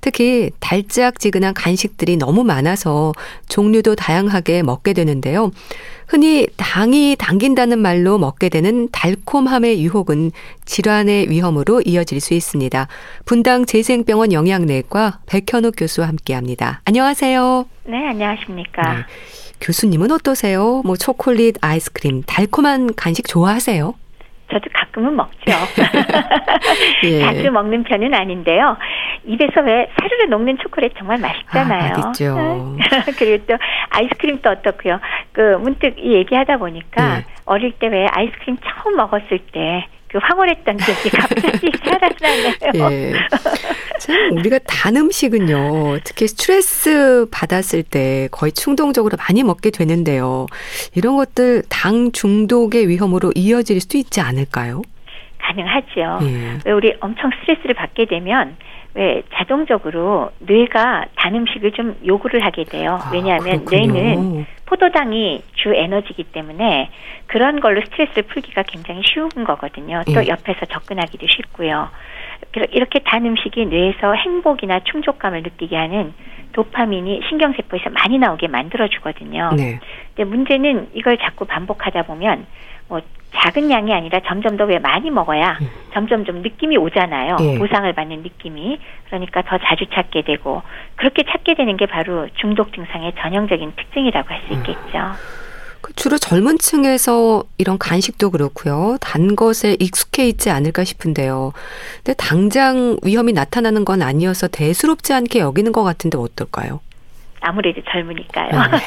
특히 0.00 0.50
달짝지근한 0.58 1.54
간식들이 1.54 2.16
너무 2.16 2.42
많아서 2.42 3.12
종류도 3.48 3.94
다양하게 3.94 4.62
먹게 4.62 4.92
되는데요. 4.92 5.52
흔히 6.08 6.48
당이 6.56 7.16
당긴다는 7.18 7.78
말로 7.78 8.18
먹게 8.18 8.48
되는 8.48 8.88
달콤함의 8.90 9.82
유혹은 9.82 10.32
질환의 10.64 11.30
위험으로 11.30 11.80
이어질 11.82 12.20
수 12.20 12.34
있습니다. 12.34 12.88
분당 13.24 13.64
재생병원 13.64 14.32
영양내과 14.32 15.20
백현욱 15.26 15.74
교수와 15.76 16.08
함께합니다. 16.08 16.82
안녕하세요. 16.84 17.66
네, 17.84 18.08
안녕하십니까. 18.08 18.82
네. 18.94 18.98
교수님은 19.66 20.10
어떠세요? 20.10 20.82
뭐 20.84 20.96
초콜릿, 20.96 21.56
아이스크림, 21.62 22.22
달콤한 22.26 22.94
간식 22.96 23.26
좋아하세요? 23.28 23.94
저도 24.50 24.64
가끔은 24.74 25.16
먹죠. 25.16 25.30
예. 27.04 27.20
자주 27.20 27.50
먹는 27.50 27.84
편은 27.84 28.12
아닌데요. 28.12 28.76
입에서 29.24 29.62
왜 29.62 29.88
사르르 29.98 30.24
녹는 30.28 30.58
초콜릿 30.62 30.92
정말 30.98 31.18
맛있잖아요. 31.18 31.92
아, 31.94 31.98
맛있죠. 31.98 32.76
그리고 33.18 33.44
또 33.46 33.54
아이스크림도 33.90 34.50
어떻고요. 34.50 34.98
그 35.32 35.56
문득 35.60 35.94
이 35.96 36.12
얘기하다 36.14 36.58
보니까 36.58 37.18
예. 37.20 37.24
어릴 37.46 37.72
때 37.72 37.86
왜 37.86 38.06
아이스크림 38.10 38.58
처음 38.58 38.96
먹었을 38.96 39.38
때 39.52 39.86
그 40.12 40.18
황홀했던 40.20 40.76
기억이 40.76 41.08
갑자기 41.10 41.72
살아나네요. 41.82 42.90
예. 42.92 43.12
참 43.98 44.36
우리가 44.36 44.58
단 44.66 44.96
음식은요, 44.96 46.00
특히 46.04 46.28
스트레스 46.28 47.26
받았을 47.30 47.82
때 47.82 48.28
거의 48.30 48.52
충동적으로 48.52 49.16
많이 49.16 49.42
먹게 49.42 49.70
되는데요. 49.70 50.46
이런 50.94 51.16
것들 51.16 51.62
당 51.70 52.12
중독의 52.12 52.88
위험으로 52.88 53.32
이어질 53.34 53.80
수도 53.80 53.96
있지 53.96 54.20
않을까요? 54.20 54.82
가능하죠. 55.42 56.18
예. 56.22 56.58
왜 56.64 56.72
우리 56.72 56.94
엄청 57.00 57.30
스트레스를 57.40 57.74
받게 57.74 58.06
되면 58.06 58.56
왜 58.94 59.22
자동적으로 59.34 60.30
뇌가 60.38 61.06
단 61.16 61.34
음식을 61.34 61.72
좀 61.72 61.96
요구를 62.06 62.44
하게 62.44 62.64
돼요. 62.64 62.98
아, 63.02 63.10
왜냐하면 63.12 63.64
아, 63.66 63.70
뇌는 63.70 64.46
포도당이 64.66 65.42
주 65.54 65.74
에너지이기 65.74 66.24
때문에 66.24 66.90
그런 67.26 67.60
걸로 67.60 67.80
스트레스를 67.82 68.24
풀기가 68.24 68.62
굉장히 68.62 69.02
쉬운 69.04 69.28
거거든요. 69.44 70.02
또 70.06 70.24
예. 70.24 70.28
옆에서 70.28 70.66
접근하기도 70.66 71.26
쉽고요. 71.26 71.88
이렇게 72.72 72.98
단 73.00 73.24
음식이 73.24 73.66
뇌에서 73.66 74.12
행복이나 74.14 74.80
충족감을 74.80 75.42
느끼게 75.42 75.76
하는 75.76 76.12
도파민이 76.52 77.22
신경세포에서 77.28 77.90
많이 77.90 78.18
나오게 78.18 78.48
만들어주거든요. 78.48 79.50
네. 79.56 79.80
근데 80.14 80.28
문제는 80.28 80.90
이걸 80.94 81.16
자꾸 81.18 81.46
반복하다 81.46 82.02
보면 82.02 82.46
뭐 82.88 83.00
작은 83.42 83.70
양이 83.70 83.92
아니라 83.92 84.20
점점 84.26 84.56
더 84.56 84.64
왜 84.64 84.78
많이 84.78 85.10
먹어야 85.10 85.58
음. 85.60 85.68
점점 85.92 86.24
좀 86.24 86.42
느낌이 86.42 86.76
오잖아요. 86.76 87.36
예. 87.40 87.58
보상을 87.58 87.92
받는 87.92 88.22
느낌이. 88.22 88.78
그러니까 89.06 89.42
더 89.42 89.58
자주 89.58 89.84
찾게 89.92 90.22
되고 90.22 90.62
그렇게 90.96 91.24
찾게 91.24 91.54
되는 91.54 91.76
게 91.76 91.86
바로 91.86 92.28
중독 92.40 92.72
증상의 92.72 93.12
전형적인 93.18 93.72
특징이라고 93.76 94.28
할수 94.28 94.46
음. 94.52 94.58
있겠죠. 94.58 94.98
음. 94.98 95.42
주로 95.96 96.16
젊은 96.16 96.58
층에서 96.58 97.42
이런 97.58 97.76
간식도 97.76 98.30
그렇고요. 98.30 98.98
단 99.00 99.34
것에 99.34 99.76
익숙해 99.80 100.28
있지 100.28 100.48
않을까 100.48 100.84
싶은데요. 100.84 101.52
근데 101.96 102.14
당장 102.16 102.96
위험이 103.02 103.32
나타나는 103.32 103.84
건 103.84 104.00
아니어서 104.00 104.46
대수롭지 104.46 105.12
않게 105.12 105.40
여기는 105.40 105.72
것 105.72 105.82
같은데 105.82 106.18
어떨까요? 106.18 106.80
아무래도 107.42 107.82
젊으니까요. 107.82 108.50
네. 108.50 108.78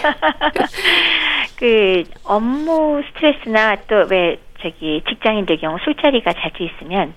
그 1.59 2.03
업무 2.23 3.01
스트레스나 3.07 3.75
또 3.87 4.05
왜 4.09 4.37
저기 4.61 5.01
직장인들 5.07 5.57
경우 5.57 5.77
술자리가 5.83 6.33
자주 6.33 6.63
있으면 6.63 7.13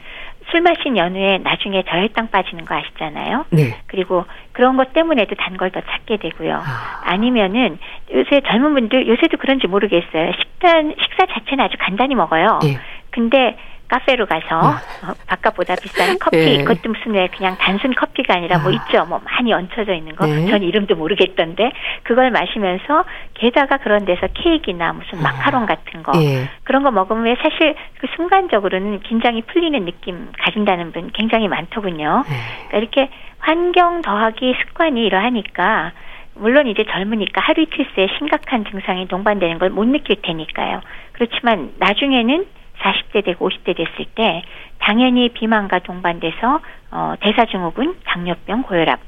술 0.50 0.60
마신 0.62 0.96
연후에 0.96 1.38
나중에 1.38 1.82
저혈당 1.82 2.30
빠지는 2.30 2.64
거 2.64 2.74
아시잖아요. 2.74 3.44
네. 3.50 3.76
그리고 3.86 4.24
그런 4.52 4.76
것 4.76 4.92
때문에도 4.92 5.34
단 5.34 5.56
걸 5.56 5.70
더 5.70 5.80
찾게 5.80 6.16
되고요. 6.18 6.54
아. 6.56 7.00
아니면은 7.04 7.78
요새 8.12 8.40
젊은 8.46 8.74
분들 8.74 9.06
요새도 9.08 9.36
그런지 9.38 9.66
모르겠어요. 9.66 10.32
식단 10.38 10.94
식사 11.00 11.26
자체는 11.26 11.64
아주 11.64 11.76
간단히 11.78 12.14
먹어요. 12.14 12.60
네. 12.62 12.78
근데 13.10 13.56
카페로 13.88 14.26
가서 14.26 14.58
어, 14.58 15.14
바깥보다 15.26 15.74
비싼 15.76 16.18
커피 16.18 16.36
네. 16.36 16.64
그것도 16.64 16.90
무슨 16.92 17.12
왜 17.12 17.28
그냥 17.28 17.56
단순 17.58 17.94
커피가 17.94 18.34
아니라 18.34 18.58
뭐 18.58 18.70
아. 18.70 18.74
있죠 18.74 19.06
뭐 19.06 19.20
많이 19.24 19.52
얹혀져 19.52 19.94
있는 19.94 20.14
거 20.14 20.26
네. 20.26 20.46
전 20.46 20.62
이름도 20.62 20.94
모르겠던데 20.96 21.72
그걸 22.02 22.30
마시면서 22.30 23.04
게다가 23.34 23.78
그런 23.78 24.04
데서 24.04 24.26
케이크나 24.34 24.92
무슨 24.92 25.22
마카롱 25.22 25.66
같은 25.66 26.02
거 26.02 26.12
네. 26.12 26.48
그런 26.64 26.82
거 26.82 26.90
먹으면 26.90 27.24
왜 27.24 27.36
사실 27.42 27.74
그 27.98 28.06
순간적으로는 28.16 29.00
긴장이 29.00 29.42
풀리는 29.42 29.84
느낌 29.84 30.28
가진다는 30.38 30.92
분 30.92 31.10
굉장히 31.14 31.48
많더군요 31.48 32.24
네. 32.28 32.36
그러니까 32.68 32.78
이렇게 32.78 33.10
환경 33.38 34.02
더하기 34.02 34.54
습관이 34.60 35.04
이러하니까 35.06 35.92
물론 36.34 36.66
이제 36.68 36.84
젊으니까 36.84 37.40
하루 37.40 37.62
이틀 37.62 37.86
새 37.94 38.06
심각한 38.18 38.64
증상이 38.64 39.08
동반되는 39.08 39.58
걸 39.58 39.70
못 39.70 39.86
느낄 39.86 40.16
테니까요. 40.22 40.80
그렇지만 41.12 41.72
나중에는 41.78 42.46
40대 42.80 43.24
되고 43.24 43.48
50대 43.48 43.76
됐을 43.76 44.04
때 44.14 44.42
당연히 44.78 45.28
비만과 45.30 45.80
동반돼서 45.80 46.60
어, 46.90 47.14
대사증후군, 47.20 47.96
당뇨병, 48.04 48.62
고혈압, 48.62 49.00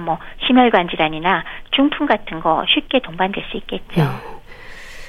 뭐 0.00 0.18
심혈관 0.46 0.88
질환이나 0.88 1.44
중풍 1.70 2.06
같은 2.06 2.40
거 2.40 2.64
쉽게 2.68 3.00
동반될 3.00 3.44
수 3.50 3.56
있겠죠. 3.56 4.02
네. 4.02 4.37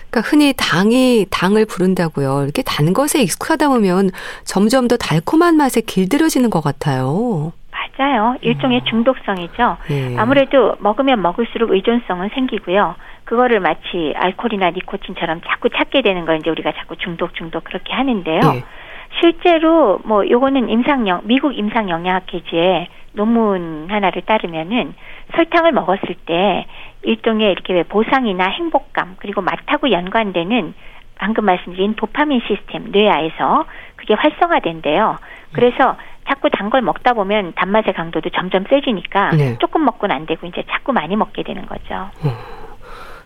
그러니까 0.10 0.30
흔히 0.30 0.54
당이 0.58 1.28
당을 1.30 1.66
부른다고요. 1.66 2.44
이렇게 2.44 2.62
단 2.64 2.94
것에 2.94 3.22
익숙하다 3.22 3.70
보면 3.70 4.10
점점 4.44 4.88
더 4.88 4.98
달콤한 4.98 5.56
맛에 5.56 5.82
길들여지는 5.82 6.50
것 6.50 6.62
같아요. 6.62 7.54
맞아요. 7.72 8.36
일종의 8.42 8.80
음. 8.80 8.86
중독성이죠. 8.86 9.78
네. 9.90 10.16
아무래도 10.18 10.76
먹으면 10.80 11.22
먹을수록 11.22 11.72
의존성은 11.72 12.30
생기고요. 12.34 12.96
그거를 13.26 13.60
마치 13.60 14.14
알코올이나 14.16 14.72
니코틴처럼 14.72 15.42
자꾸 15.48 15.70
찾게 15.70 16.02
되는 16.02 16.26
걸 16.26 16.38
이제 16.38 16.50
우리가 16.50 16.72
자꾸 16.72 16.96
중독 16.96 17.36
중독 17.36 17.64
그렇게 17.64 17.94
하는데요. 17.94 18.40
네. 18.40 18.64
실제로 19.20 20.00
뭐 20.06 20.28
요거는 20.28 20.70
임상영 20.70 21.22
미국 21.26 21.58
임상영양학 21.58 22.34
회지에 22.34 22.88
논문 23.14 23.88
하나를 23.90 24.22
따르면은 24.24 24.94
설탕을 25.36 25.72
먹었을 25.72 26.16
때 26.26 26.66
일종의 27.04 27.52
이렇게 27.52 27.84
보상이나 27.84 28.46
행복감 28.50 29.16
그리고 29.20 29.42
맛하고 29.42 29.92
연관되는 29.92 30.74
방금 31.16 31.46
말씀드린 31.46 31.96
도파민 31.96 32.42
시스템 32.48 32.92
뇌하에서 32.92 33.66
그게 33.98 34.14
활성화된대요. 34.14 35.18
그래서 35.54 35.98
자꾸 36.28 36.50
단 36.52 36.70
걸 36.70 36.82
먹다 36.82 37.14
보면 37.14 37.54
단맛의 37.56 37.94
강도도 37.96 38.30
점점 38.30 38.64
세지니까 38.70 39.32
네. 39.32 39.58
조금 39.60 39.84
먹고는 39.86 40.16
안 40.16 40.26
되고 40.28 40.46
이제 40.46 40.64
자꾸 40.70 40.94
많이 40.94 41.16
먹게 41.16 41.42
되는 41.44 41.66
거죠. 41.66 42.10
음. 42.24 42.32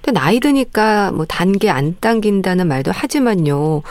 근데 0.01 0.19
나이 0.19 0.39
드니까 0.39 1.11
뭐 1.11 1.25
단 1.25 1.51
게 1.53 1.69
안 1.69 1.95
당긴다는 1.99 2.67
말도 2.67 2.91
하지만요. 2.93 3.81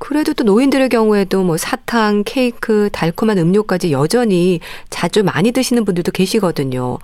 그래도 0.00 0.32
또 0.32 0.42
노인들의 0.44 0.88
경우에도 0.88 1.44
뭐 1.44 1.56
사탕, 1.56 2.24
케이크, 2.24 2.88
달콤한 2.90 3.38
음료까지 3.38 3.92
여전히 3.92 4.58
자주 4.88 5.22
많이 5.22 5.52
드시는 5.52 5.84
분들도 5.84 6.10
계시거든요. 6.10 6.98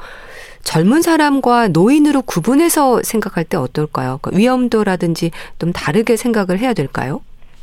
젊은 0.62 1.02
사람과 1.02 1.68
노인으로 1.68 2.22
구분해서 2.22 3.02
생각할 3.04 3.44
때 3.44 3.56
어떨까요? 3.56 4.18
그 4.20 4.36
위험도라든지 4.36 5.30
좀 5.60 5.72
다르게 5.72 6.16
생각을 6.16 6.58
해야 6.58 6.72
될까요? 6.72 7.20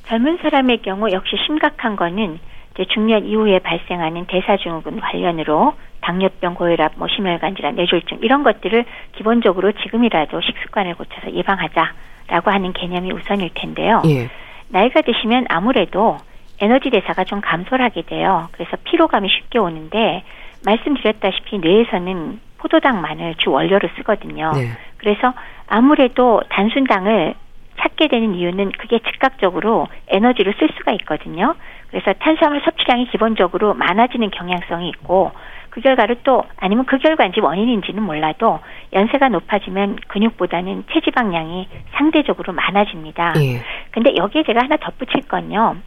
젊은 0.08 0.38
사람의 0.42 0.82
경우 0.84 1.12
역시 1.12 1.36
심각한 1.46 1.96
거는 1.96 2.40
이제 2.74 2.86
중년 2.94 3.26
이후에 3.26 3.60
발생하는 3.60 4.26
대사증후군 4.28 5.02
관련으로 5.02 5.74
당뇨병, 6.02 6.54
고혈압, 6.54 6.94
뭐 6.98 7.08
심혈관 7.08 7.56
질환, 7.56 7.76
뇌졸중 7.76 8.20
이런 8.22 8.44
것들을 8.44 8.86
기본적으로 9.16 9.72
지금이라도 9.72 10.42
식습관을 10.42 10.96
고쳐서 10.96 11.34
예방하자라고 11.34 12.52
하는 12.52 12.74
개념이 12.74 13.12
우선일 13.12 13.50
텐데요. 13.54 14.02
예. 14.06 14.30
나이가 14.74 15.02
드시면 15.02 15.46
아무래도 15.50 16.18
에너지 16.60 16.90
대사가 16.90 17.24
좀 17.24 17.42
감소를 17.42 17.86
하게 17.86 18.02
돼요. 18.02 18.50
그래서 18.54 18.76
피로감이 18.84 19.30
쉽게 19.30 19.60
오는데 19.60 20.24
말씀드렸다시피 20.66 21.60
뇌에서는 21.60 22.40
포도당만을 22.58 23.36
주 23.36 23.52
원료로 23.52 23.88
쓰거든요. 23.98 24.52
네. 24.56 24.70
그래서 24.98 25.34
아무래도 25.68 26.42
단순당을 26.50 27.36
찾게 27.80 28.08
되는 28.08 28.34
이유는 28.34 28.72
그게 28.72 29.00
즉각적으로 29.00 29.88
에너지를 30.08 30.56
쓸 30.58 30.70
수가 30.78 30.94
있거든요. 30.94 31.54
그래서 31.92 32.14
탄수화물 32.14 32.62
섭취량이 32.62 33.10
기본적으로 33.10 33.76
많아지는 33.76 34.32
경향성이 34.32 34.90
있고 34.90 35.32
그 35.74 35.82
결과를 35.82 36.18
또 36.24 36.44
아니면 36.58 36.86
그 36.86 37.00
결과인지 37.00 37.40
원인인지는 37.40 38.04
몰라도 38.04 38.60
연세가 38.94 39.30
높아지면 39.30 39.98
근육보다는 40.08 40.84
체지방량이 40.94 41.68
상대적으로 41.94 42.54
많아집니다. 42.54 43.34
예. 43.38 43.60
근데 43.90 44.16
여기에 44.16 44.44
제가 44.44 44.60
하나 44.62 44.78
덧붙일 44.78 45.28
건요. 45.28 45.78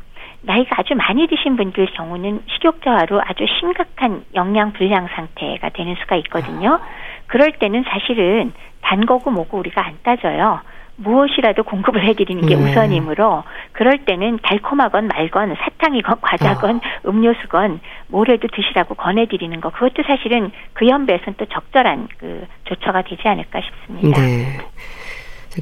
나이가 0.42 0.80
아주 0.80 0.94
많이 0.96 1.28
드신 1.28 1.56
분들 1.56 1.86
경우는 1.92 2.42
식욕 2.48 2.82
저하로 2.82 3.22
아주 3.24 3.46
심각한 3.60 4.24
영양 4.34 4.72
불량 4.72 5.06
상태가 5.06 5.68
되는 5.68 5.94
수가 6.00 6.16
있거든요. 6.16 6.80
그럴 7.28 7.52
때는 7.52 7.84
사실은 7.84 8.52
단 8.80 9.06
거고 9.06 9.30
뭐고 9.30 9.58
우리가 9.58 9.86
안 9.86 9.98
따져요. 10.02 10.62
무엇이라도 10.96 11.62
공급을 11.64 12.04
해드리는 12.04 12.46
게 12.46 12.56
네. 12.56 12.62
우선이므로 12.62 13.44
그럴 13.72 14.04
때는 14.04 14.38
달콤하건 14.42 15.08
말건 15.08 15.56
사탕이건 15.56 16.20
과자건 16.20 16.76
어. 16.76 17.08
음료수건 17.08 17.80
뭐래도 18.08 18.48
드시라고 18.48 18.94
권해드리는 18.94 19.60
거 19.60 19.70
그것도 19.70 20.02
사실은 20.06 20.50
그 20.72 20.88
연배에서는 20.88 21.34
또 21.36 21.46
적절한 21.46 22.08
그 22.18 22.46
조처가 22.64 23.02
되지 23.02 23.22
않을까 23.28 23.60
싶습니다. 23.60 24.20
네. 24.20 24.58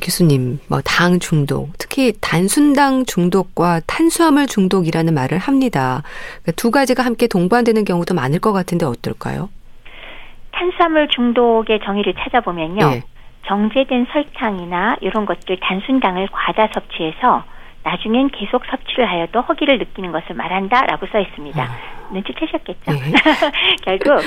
교수님, 0.02 0.58
뭐 0.68 0.80
당 0.84 1.20
중독, 1.20 1.70
특히 1.78 2.12
단순당 2.20 3.04
중독과 3.04 3.80
탄수화물 3.86 4.46
중독이라는 4.46 5.14
말을 5.14 5.38
합니다. 5.38 6.02
그러니까 6.42 6.52
두 6.56 6.70
가지가 6.70 7.04
함께 7.04 7.26
동반되는 7.28 7.84
경우도 7.84 8.14
많을 8.14 8.40
것 8.40 8.52
같은데 8.52 8.86
어떨까요? 8.86 9.50
탄수화물 10.52 11.08
중독의 11.08 11.80
정의를 11.84 12.14
찾아보면요. 12.18 12.90
네. 12.90 13.02
정제된 13.46 14.06
설탕이나 14.12 14.96
이런 15.00 15.26
것들 15.26 15.58
단순당을 15.60 16.28
과다 16.30 16.68
섭취해서 16.72 17.44
나중엔 17.82 18.30
계속 18.30 18.64
섭취를 18.64 19.08
하여도 19.08 19.42
허기를 19.42 19.78
느끼는 19.78 20.10
것을 20.10 20.34
말한다라고 20.34 21.06
써 21.06 21.20
있습니다. 21.20 21.62
아. 21.62 22.12
눈치채셨겠죠? 22.12 22.92
네. 22.92 23.12
결국 23.84 24.24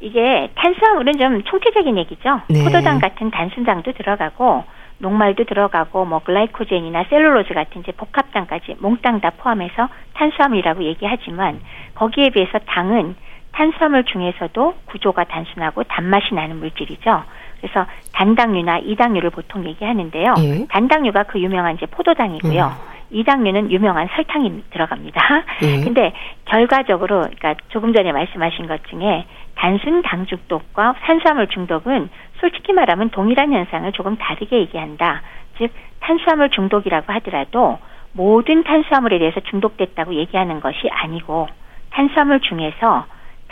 이게 0.00 0.50
탄수화물은 0.54 1.18
좀 1.18 1.42
총체적인 1.44 1.98
얘기죠. 1.98 2.40
네. 2.48 2.64
포도당 2.64 2.98
같은 2.98 3.30
단순당도 3.30 3.92
들어가고 3.92 4.64
녹말도 4.98 5.44
들어가고 5.44 6.04
뭐 6.06 6.20
글라이코젠이나 6.20 7.04
셀룰로즈 7.10 7.52
같은 7.52 7.82
이제 7.82 7.92
복합당까지 7.92 8.76
몽땅 8.78 9.20
다 9.20 9.30
포함해서 9.36 9.88
탄수화물이라고 10.14 10.84
얘기하지만 10.84 11.60
거기에 11.94 12.30
비해서 12.30 12.58
당은 12.66 13.16
탄수화물 13.52 14.04
중에서도 14.04 14.74
구조가 14.86 15.24
단순하고 15.24 15.84
단맛이 15.84 16.34
나는 16.34 16.58
물질이죠. 16.58 17.22
그래서 17.64 17.86
단당류나 18.12 18.80
이당류를 18.80 19.30
보통 19.30 19.64
얘기하는데요. 19.64 20.34
예. 20.38 20.66
단당류가 20.68 21.22
그 21.22 21.40
유명한 21.40 21.76
이제 21.76 21.86
포도당이고요. 21.86 22.62
음. 22.62 22.94
이당류는 23.10 23.70
유명한 23.70 24.06
설탕이 24.14 24.64
들어갑니다. 24.70 25.44
예. 25.64 25.80
근데 25.82 26.12
결과적으로 26.44 27.22
그러니까 27.22 27.54
조금 27.68 27.94
전에 27.94 28.12
말씀하신 28.12 28.66
것 28.66 28.84
중에 28.88 29.24
단순 29.54 30.02
당 30.02 30.26
중독과 30.26 30.96
탄수화물 31.04 31.46
중독은 31.48 32.10
솔직히 32.40 32.74
말하면 32.74 33.08
동일한 33.10 33.50
현상을 33.50 33.90
조금 33.92 34.16
다르게 34.16 34.58
얘기한다. 34.58 35.22
즉 35.56 35.70
탄수화물 36.00 36.50
중독이라고 36.50 37.10
하더라도 37.14 37.78
모든 38.12 38.62
탄수화물에 38.62 39.18
대해서 39.18 39.40
중독됐다고 39.40 40.14
얘기하는 40.16 40.60
것이 40.60 40.90
아니고 40.90 41.48
탄수화물 41.90 42.40
중에서 42.40 43.06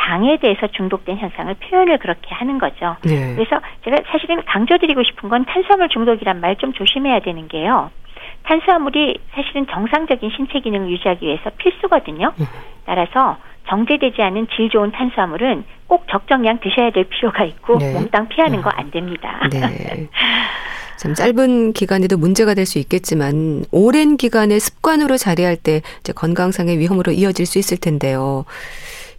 당에 0.04 0.36
대해서 0.38 0.66
중독된 0.66 1.16
현상을 1.18 1.54
표현을 1.54 1.98
그렇게 1.98 2.34
하는 2.34 2.58
거죠. 2.58 2.96
네. 3.04 3.34
그래서 3.36 3.60
제가 3.84 3.98
사실은 4.10 4.42
강조드리고 4.46 5.02
싶은 5.04 5.28
건 5.28 5.44
탄수화물 5.44 5.88
중독이란 5.90 6.40
말 6.40 6.56
좀 6.56 6.72
조심해야 6.72 7.20
되는 7.20 7.46
게요. 7.48 7.90
탄수화물이 8.44 9.18
사실은 9.34 9.66
정상적인 9.70 10.30
신체 10.36 10.58
기능을 10.60 10.90
유지하기 10.90 11.24
위해서 11.24 11.50
필수거든요. 11.56 12.32
네. 12.36 12.44
따라서 12.84 13.36
정제되지 13.68 14.20
않은 14.22 14.48
질 14.56 14.68
좋은 14.70 14.90
탄수화물은 14.90 15.64
꼭 15.86 16.06
적정량 16.10 16.58
드셔야 16.60 16.90
될 16.90 17.04
필요가 17.04 17.44
있고 17.44 17.78
네. 17.78 17.92
몽땅 17.94 18.28
피하는 18.28 18.60
거 18.60 18.70
안 18.74 18.90
됩니다. 18.90 19.40
네. 19.52 20.08
참 20.98 21.14
짧은 21.14 21.72
기간에도 21.72 22.16
문제가 22.18 22.54
될 22.54 22.66
수 22.66 22.78
있겠지만 22.78 23.64
오랜 23.72 24.16
기간에 24.16 24.58
습관으로 24.58 25.16
자리할 25.16 25.56
때 25.56 25.80
이제 26.00 26.12
건강상의 26.12 26.78
위험으로 26.78 27.12
이어질 27.12 27.46
수 27.46 27.58
있을 27.58 27.78
텐데요. 27.78 28.44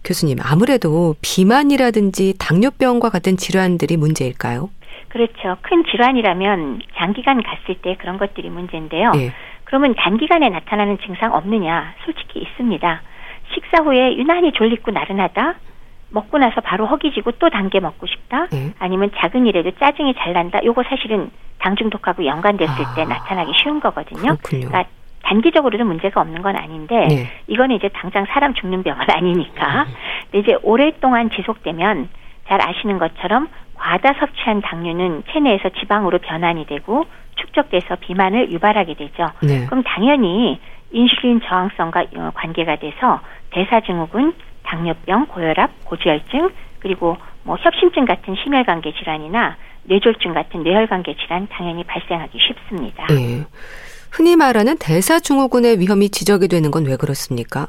교수님, 0.04 0.38
아무래도 0.42 1.14
비만이라든지 1.22 2.34
당뇨병과 2.38 3.08
같은 3.10 3.36
질환들이 3.36 3.96
문제일까요? 3.96 4.70
그렇죠. 5.08 5.56
큰 5.62 5.84
질환이라면 5.84 6.82
장기간 6.96 7.42
갔을 7.42 7.76
때 7.80 7.96
그런 7.98 8.18
것들이 8.18 8.50
문제인데요. 8.50 9.12
예. 9.16 9.32
그러면 9.64 9.94
단기간에 9.96 10.48
나타나는 10.50 10.98
증상 11.04 11.32
없느냐? 11.32 11.94
솔직히 12.04 12.40
있습니다. 12.40 13.02
식사 13.54 13.82
후에 13.82 14.16
유난히 14.16 14.52
졸립고 14.52 14.90
나른하다. 14.90 15.54
먹고 16.10 16.38
나서 16.38 16.60
바로 16.60 16.86
허기지고 16.86 17.32
또 17.32 17.48
단계 17.50 17.80
먹고 17.80 18.06
싶다. 18.06 18.48
예. 18.54 18.72
아니면 18.78 19.10
작은 19.16 19.46
일에도 19.46 19.70
짜증이 19.78 20.14
잘 20.18 20.32
난다. 20.32 20.60
요거 20.64 20.82
사실은 20.88 21.30
당 21.58 21.76
중독하고 21.76 22.24
연관됐을 22.26 22.74
아, 22.84 22.94
때 22.94 23.04
나타나기 23.04 23.52
쉬운 23.62 23.80
거거든요. 23.80 24.36
그렇군요. 24.36 24.68
그러니까 24.68 24.84
단기적으로는 25.24 25.86
문제가 25.86 26.20
없는 26.20 26.42
건 26.42 26.56
아닌데 26.56 27.06
네. 27.08 27.30
이거는 27.46 27.76
이제 27.76 27.88
당장 27.88 28.24
사람 28.26 28.54
죽는 28.54 28.82
병은 28.82 29.06
아니니까. 29.10 29.86
근데 30.30 30.38
이제 30.38 30.58
오랫동안 30.62 31.30
지속되면 31.30 32.08
잘 32.46 32.60
아시는 32.60 32.98
것처럼 32.98 33.48
과다 33.74 34.12
섭취한 34.14 34.60
당류는 34.60 35.24
체내에서 35.32 35.70
지방으로 35.80 36.18
변환이 36.18 36.66
되고 36.66 37.04
축적돼서 37.36 37.96
비만을 37.96 38.52
유발하게 38.52 38.94
되죠. 38.94 39.30
네. 39.42 39.66
그럼 39.66 39.82
당연히 39.82 40.60
인슐린 40.92 41.40
저항성과 41.40 42.04
어, 42.16 42.30
관계가 42.34 42.76
돼서 42.76 43.20
대사증후군, 43.50 44.34
당뇨병, 44.62 45.26
고혈압, 45.26 45.84
고지혈증 45.84 46.50
그리고 46.78 47.16
뭐 47.42 47.56
협심증 47.56 48.04
같은 48.04 48.36
심혈관계 48.36 48.92
질환이나 48.92 49.56
뇌졸중 49.84 50.32
같은 50.32 50.62
뇌혈관계 50.62 51.16
질환 51.16 51.46
당연히 51.48 51.84
발생하기 51.84 52.38
쉽습니다. 52.38 53.06
네. 53.06 53.44
흔히 54.14 54.36
말하는 54.36 54.76
대사증후군의 54.78 55.80
위험이 55.80 56.08
지적이 56.08 56.46
되는 56.46 56.70
건 56.70 56.86
왜 56.86 56.96
그렇습니까? 56.96 57.66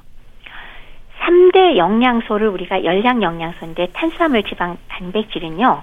3대 1.25 1.75
영양소를 1.77 2.47
우리가 2.49 2.83
열량 2.83 3.23
영양소인데 3.23 3.87
탄수화물, 3.93 4.43
지방, 4.43 4.77
단백질은요. 4.89 5.81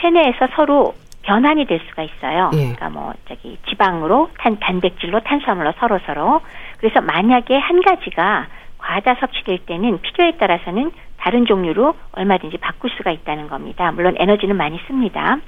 체내에서 0.00 0.48
서로 0.54 0.94
변환이 1.22 1.64
될 1.64 1.80
수가 1.88 2.02
있어요. 2.02 2.50
예. 2.54 2.58
그러니까 2.58 2.90
뭐 2.90 3.14
저기 3.26 3.56
지방으로 3.70 4.28
탄 4.38 4.58
단백질로 4.58 5.20
탄수화물로 5.20 5.72
서로 5.78 5.98
서로. 6.04 6.40
그래서 6.78 7.00
만약에 7.00 7.56
한 7.56 7.80
가지가 7.80 8.48
과다 8.78 9.14
섭취될 9.14 9.60
때는 9.60 10.00
필요에 10.02 10.32
따라서는 10.36 10.90
다른 11.16 11.46
종류로 11.46 11.94
얼마든지 12.12 12.58
바꿀 12.58 12.90
수가 12.96 13.12
있다는 13.12 13.48
겁니다. 13.48 13.92
물론 13.92 14.16
에너지는 14.18 14.56
많이 14.56 14.78
씁니다. 14.88 15.38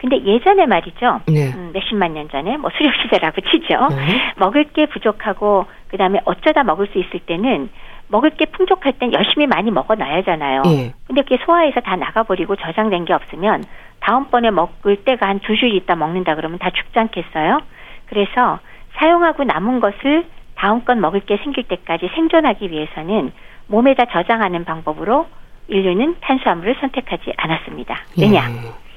근데 0.00 0.18
예전에 0.24 0.64
말이죠. 0.64 1.20
네. 1.26 1.52
음, 1.54 1.72
몇십만 1.74 2.14
년 2.14 2.28
전에 2.30 2.56
뭐 2.56 2.70
수렵 2.76 2.90
시대라고 3.02 3.42
치죠. 3.42 3.88
네. 3.90 4.32
먹을 4.36 4.64
게 4.64 4.86
부족하고 4.86 5.66
그다음에 5.88 6.20
어쩌다 6.24 6.64
먹을 6.64 6.86
수 6.86 6.98
있을 6.98 7.20
때는 7.20 7.68
먹을 8.08 8.30
게 8.30 8.46
풍족할 8.46 8.94
땐 8.94 9.12
열심히 9.12 9.46
많이 9.46 9.70
먹어 9.70 9.94
놔야잖아요. 9.94 10.62
예. 10.66 10.94
근데 11.06 11.20
그게 11.22 11.36
소화해서 11.44 11.80
다 11.80 11.96
나가버리고 11.96 12.56
저장된 12.56 13.04
게 13.04 13.12
없으면 13.12 13.62
다음번에 14.00 14.50
먹을 14.50 14.96
때가 15.04 15.28
한 15.28 15.38
두 15.40 15.54
주일 15.54 15.74
있다 15.74 15.96
먹는다 15.96 16.34
그러면 16.34 16.58
다 16.58 16.70
죽지 16.70 16.98
않겠어요? 16.98 17.60
그래서 18.08 18.58
사용하고 18.94 19.44
남은 19.44 19.80
것을 19.80 20.24
다음 20.56 20.82
건 20.84 21.00
먹을 21.00 21.20
게 21.20 21.36
생길 21.44 21.64
때까지 21.64 22.08
생존하기 22.14 22.70
위해서는 22.70 23.32
몸에다 23.68 24.06
저장하는 24.06 24.64
방법으로 24.64 25.26
인류는 25.68 26.16
탄수화물을 26.22 26.76
선택하지 26.80 27.34
않았습니다. 27.36 27.98
왜냐? 28.18 28.50
예. 28.50 28.89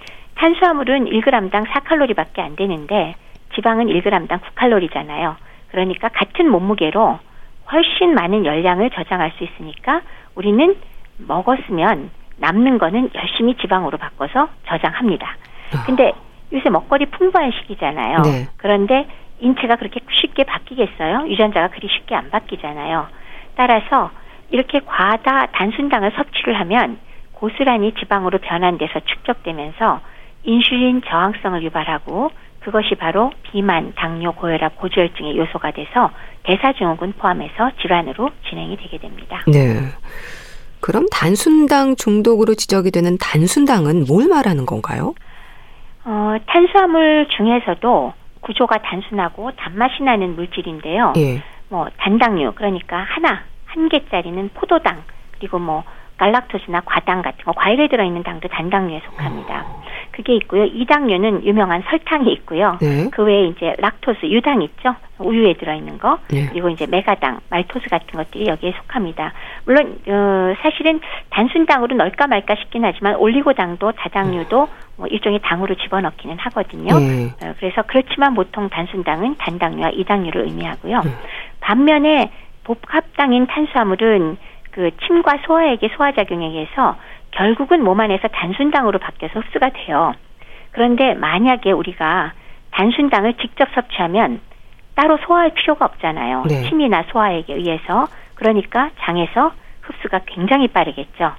탄수화물은 0.44 1.06
1g당 1.06 1.66
4칼로리밖에 1.66 2.40
안 2.40 2.58
되는데 2.58 3.16
지방은 3.56 3.86
1g당 3.86 4.28
9칼로리잖아요. 4.28 5.36
그러니까 5.70 6.10
같은 6.10 6.52
몸무게로 6.52 7.18
훨씬 7.72 8.14
많은 8.14 8.46
열량을 8.46 8.90
저장할 8.90 9.32
수 9.38 9.46
있으니까 9.46 10.02
우리는 10.36 10.76
먹었으면 11.18 12.10
남는 12.40 12.78
거는 12.78 13.12
열심히 13.16 13.56
지방으로 13.56 13.98
바꿔서 13.98 14.50
저장합니다. 14.68 15.38
아. 15.76 15.84
근데 15.86 16.12
요새 16.52 16.70
먹거리 16.70 17.06
풍부한 17.06 17.54
시기잖아요. 17.62 18.22
네. 18.24 18.48
그런데 18.58 19.08
인체가 19.40 19.78
그렇게 19.78 20.02
쉽게 20.12 20.44
바뀌겠어요? 20.44 21.30
유전자가 21.30 21.70
그리 21.70 21.88
쉽게 21.88 22.16
안 22.16 22.30
바뀌잖아요. 22.30 23.08
따라서 23.56 24.12
이렇게 24.52 24.82
과다 24.86 25.46
단순당을 25.54 26.12
섭취를 26.18 26.60
하면 26.60 27.00
고스란히 27.32 27.94
지방으로 27.94 28.40
변환돼서 28.40 29.00
축적되면서 29.06 30.02
인슐린 30.44 31.02
저항성을 31.08 31.64
유발하고 31.64 32.32
그것이 32.60 32.96
바로 32.96 33.32
비만, 33.44 33.94
당뇨, 33.96 34.32
고혈압, 34.32 34.78
고지혈증의 34.78 35.38
요소가 35.38 35.72
돼서 35.72 36.12
대사증후군 36.44 37.14
포함해서 37.14 37.72
질환으로 37.82 38.30
진행이 38.50 38.78
되게 38.78 38.98
됩니다. 38.98 39.44
네. 39.48 39.80
그럼 40.80 41.06
단순당 41.12 41.96
중독으로 41.96 42.56
지적이 42.56 42.92
되는 42.92 43.18
단순당은 43.18 44.06
뭘 44.08 44.28
말하는 44.28 44.66
건가요? 44.66 45.14
어, 46.06 46.36
탄수화물 46.46 47.28
중에서도 47.30 48.14
구조가 48.42 48.82
단순하고 48.82 49.52
단맛이 49.56 50.04
나는 50.04 50.36
물질인데요. 50.36 51.14
예. 51.18 51.42
뭐 51.70 51.88
단당류 51.98 52.54
그러니까 52.56 52.98
하나 52.98 53.44
한 53.66 53.90
개짜리는 53.90 54.50
포도당 54.54 55.04
그리고 55.32 55.60
뭐 55.60 55.84
갈락토스나 56.18 56.82
과당 56.86 57.22
같은 57.22 57.44
거 57.44 57.54
과일에 57.54 57.88
들어있는 57.88 58.24
당도 58.24 58.50
단당류에 58.50 59.02
속합니다. 59.06 59.66
그게 60.14 60.36
있고요. 60.36 60.64
이당류는 60.66 61.44
유명한 61.44 61.84
설탕이 61.90 62.32
있고요. 62.34 62.78
네. 62.80 63.10
그 63.12 63.24
외에 63.24 63.48
이제 63.48 63.76
락토스, 63.80 64.28
유당 64.28 64.62
있죠. 64.62 64.96
우유에 65.18 65.56
들어있는 65.56 65.98
거. 65.98 66.20
네. 66.30 66.48
그리고 66.50 66.70
이제 66.70 66.86
메가당, 66.86 67.40
말토스 67.50 67.90
같은 67.90 68.08
것들이 68.12 68.48
여기에 68.48 68.74
속합니다. 68.78 69.34
물론 69.66 69.98
어, 70.08 70.54
사실은 70.62 71.00
단순 71.30 71.66
당으로 71.66 71.96
넣을까 71.96 72.28
말까 72.28 72.56
싶긴 72.56 72.86
하지만 72.86 73.16
올리고당도 73.16 73.94
다당류도 73.94 74.68
뭐 74.98 75.08
일종의 75.08 75.40
당으로 75.42 75.76
집어넣기는 75.76 76.38
하거든요. 76.38 77.00
네. 77.00 77.26
어, 77.44 77.54
그래서 77.58 77.82
그렇지만 77.88 78.36
보통 78.36 78.70
단순 78.70 79.04
당은 79.04 79.36
단당류와 79.40 79.90
이당류를 79.90 80.44
의미하고요. 80.44 81.02
네. 81.02 81.10
반면에 81.60 82.32
복합당인 82.64 83.48
탄수화물은 83.48 84.38
그 84.72 84.90
침과 85.06 85.40
소화액의 85.46 85.90
소화작용에 85.96 86.48
의해서 86.48 86.96
결국은 87.36 87.84
몸 87.84 88.00
안에서 88.00 88.28
단순당으로 88.28 89.00
바뀌어서 89.00 89.40
흡수가 89.40 89.72
돼요. 89.72 90.14
그런데 90.72 91.14
만약에 91.14 91.72
우리가 91.72 92.34
단순당을 92.72 93.36
직접 93.36 93.68
섭취하면 93.74 94.42
따로 94.96 95.18
소화할 95.26 95.54
필요가 95.54 95.86
없잖아요. 95.86 96.46
네. 96.48 96.70
침이나 96.70 97.04
소화액에 97.12 97.54
의해서 97.54 98.08
그러니까 98.36 98.92
장에서 99.02 99.54
흡수가 99.82 100.22
굉장히 100.26 100.68
빠르겠죠. 100.68 101.34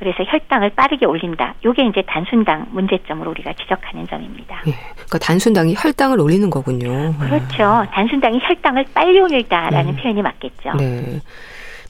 그래서 0.00 0.24
혈당을 0.24 0.70
빠르게 0.70 1.04
올린다. 1.04 1.54
요게 1.62 1.84
이제 1.88 2.02
단순당 2.06 2.68
문제점으로 2.70 3.30
우리가 3.32 3.52
지적하는 3.52 4.08
점입니다. 4.08 4.62
네. 4.64 4.72
그러니까 4.94 5.18
단순당이 5.18 5.74
혈당을 5.76 6.18
올리는 6.20 6.48
거군요. 6.48 7.12
그렇죠. 7.18 7.86
단순당이 7.92 8.40
혈당을 8.42 8.86
빨리 8.94 9.20
올리다라는 9.20 9.96
네. 9.96 10.02
표현이 10.02 10.22
맞겠죠. 10.22 10.72
네. 10.78 11.20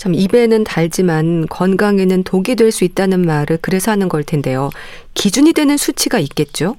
참 0.00 0.14
입에는 0.14 0.64
달지만 0.64 1.46
건강에는 1.46 2.24
독이 2.24 2.56
될 2.56 2.70
수 2.72 2.84
있다는 2.84 3.26
말을 3.26 3.58
그래서 3.60 3.90
하는 3.90 4.08
걸 4.08 4.22
텐데요. 4.24 4.70
기준이 5.14 5.52
되는 5.52 5.76
수치가 5.76 6.18
있겠죠? 6.20 6.76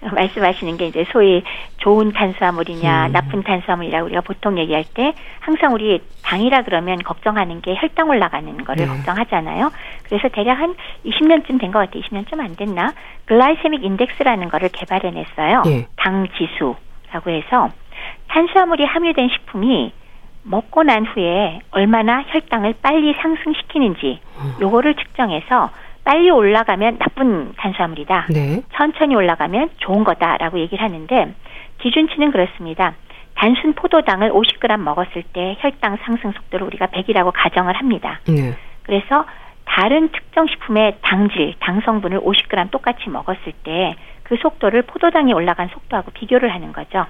말씀하시는 0.00 0.76
게 0.78 0.86
이제 0.86 1.04
소위 1.12 1.42
좋은 1.78 2.12
탄수화물이냐 2.12 3.06
음. 3.08 3.12
나쁜 3.12 3.42
탄수화물이라고 3.42 4.06
우리가 4.06 4.22
보통 4.22 4.58
얘기할 4.58 4.84
때 4.94 5.12
항상 5.40 5.74
우리 5.74 6.00
당이라 6.24 6.62
그러면 6.62 6.98
걱정하는 6.98 7.60
게 7.60 7.74
혈당 7.76 8.08
올라가는 8.08 8.64
거를 8.64 8.86
네. 8.86 8.92
걱정하잖아요. 8.92 9.70
그래서 10.08 10.28
대략 10.28 10.58
한 10.58 10.74
20년쯤 11.04 11.60
된 11.60 11.70
것 11.70 11.78
같아요. 11.80 12.02
20년쯤 12.02 12.40
안 12.40 12.56
됐나? 12.56 12.92
글라이세믹 13.26 13.84
인덱스라는 13.84 14.48
거를 14.48 14.70
개발해냈어요. 14.72 15.62
네. 15.66 15.86
당 15.96 16.26
지수라고 16.38 17.30
해서 17.30 17.70
탄수화물이 18.28 18.84
함유된 18.84 19.28
식품이 19.28 19.92
먹고 20.48 20.82
난 20.82 21.06
후에 21.06 21.60
얼마나 21.70 22.22
혈당을 22.26 22.74
빨리 22.82 23.14
상승시키는지 23.14 24.20
음. 24.38 24.54
요거를 24.60 24.94
측정해서 24.94 25.70
빨리 26.04 26.30
올라가면 26.30 26.98
나쁜 26.98 27.52
탄수화물이다. 27.56 28.26
네. 28.30 28.62
천천히 28.74 29.14
올라가면 29.14 29.70
좋은 29.78 30.04
거다라고 30.04 30.58
얘기를 30.58 30.82
하는데 30.82 31.34
기준치는 31.82 32.32
그렇습니다. 32.32 32.94
단순 33.34 33.74
포도당을 33.74 34.32
50g 34.32 34.78
먹었을 34.78 35.22
때 35.32 35.56
혈당 35.60 35.98
상승 36.02 36.32
속도를 36.32 36.66
우리가 36.66 36.86
100이라고 36.86 37.30
가정을 37.34 37.74
합니다. 37.74 38.20
네. 38.26 38.56
그래서 38.82 39.26
다른 39.64 40.08
특정 40.08 40.46
식품의 40.46 40.96
당질, 41.02 41.54
당 41.60 41.80
성분을 41.82 42.20
50g 42.20 42.70
똑같이 42.70 43.10
먹었을 43.10 43.52
때 43.62 43.94
그 44.28 44.36
속도를 44.36 44.82
포도당이 44.82 45.32
올라간 45.32 45.68
속도하고 45.68 46.10
비교를 46.12 46.52
하는 46.52 46.72
거죠. 46.72 47.06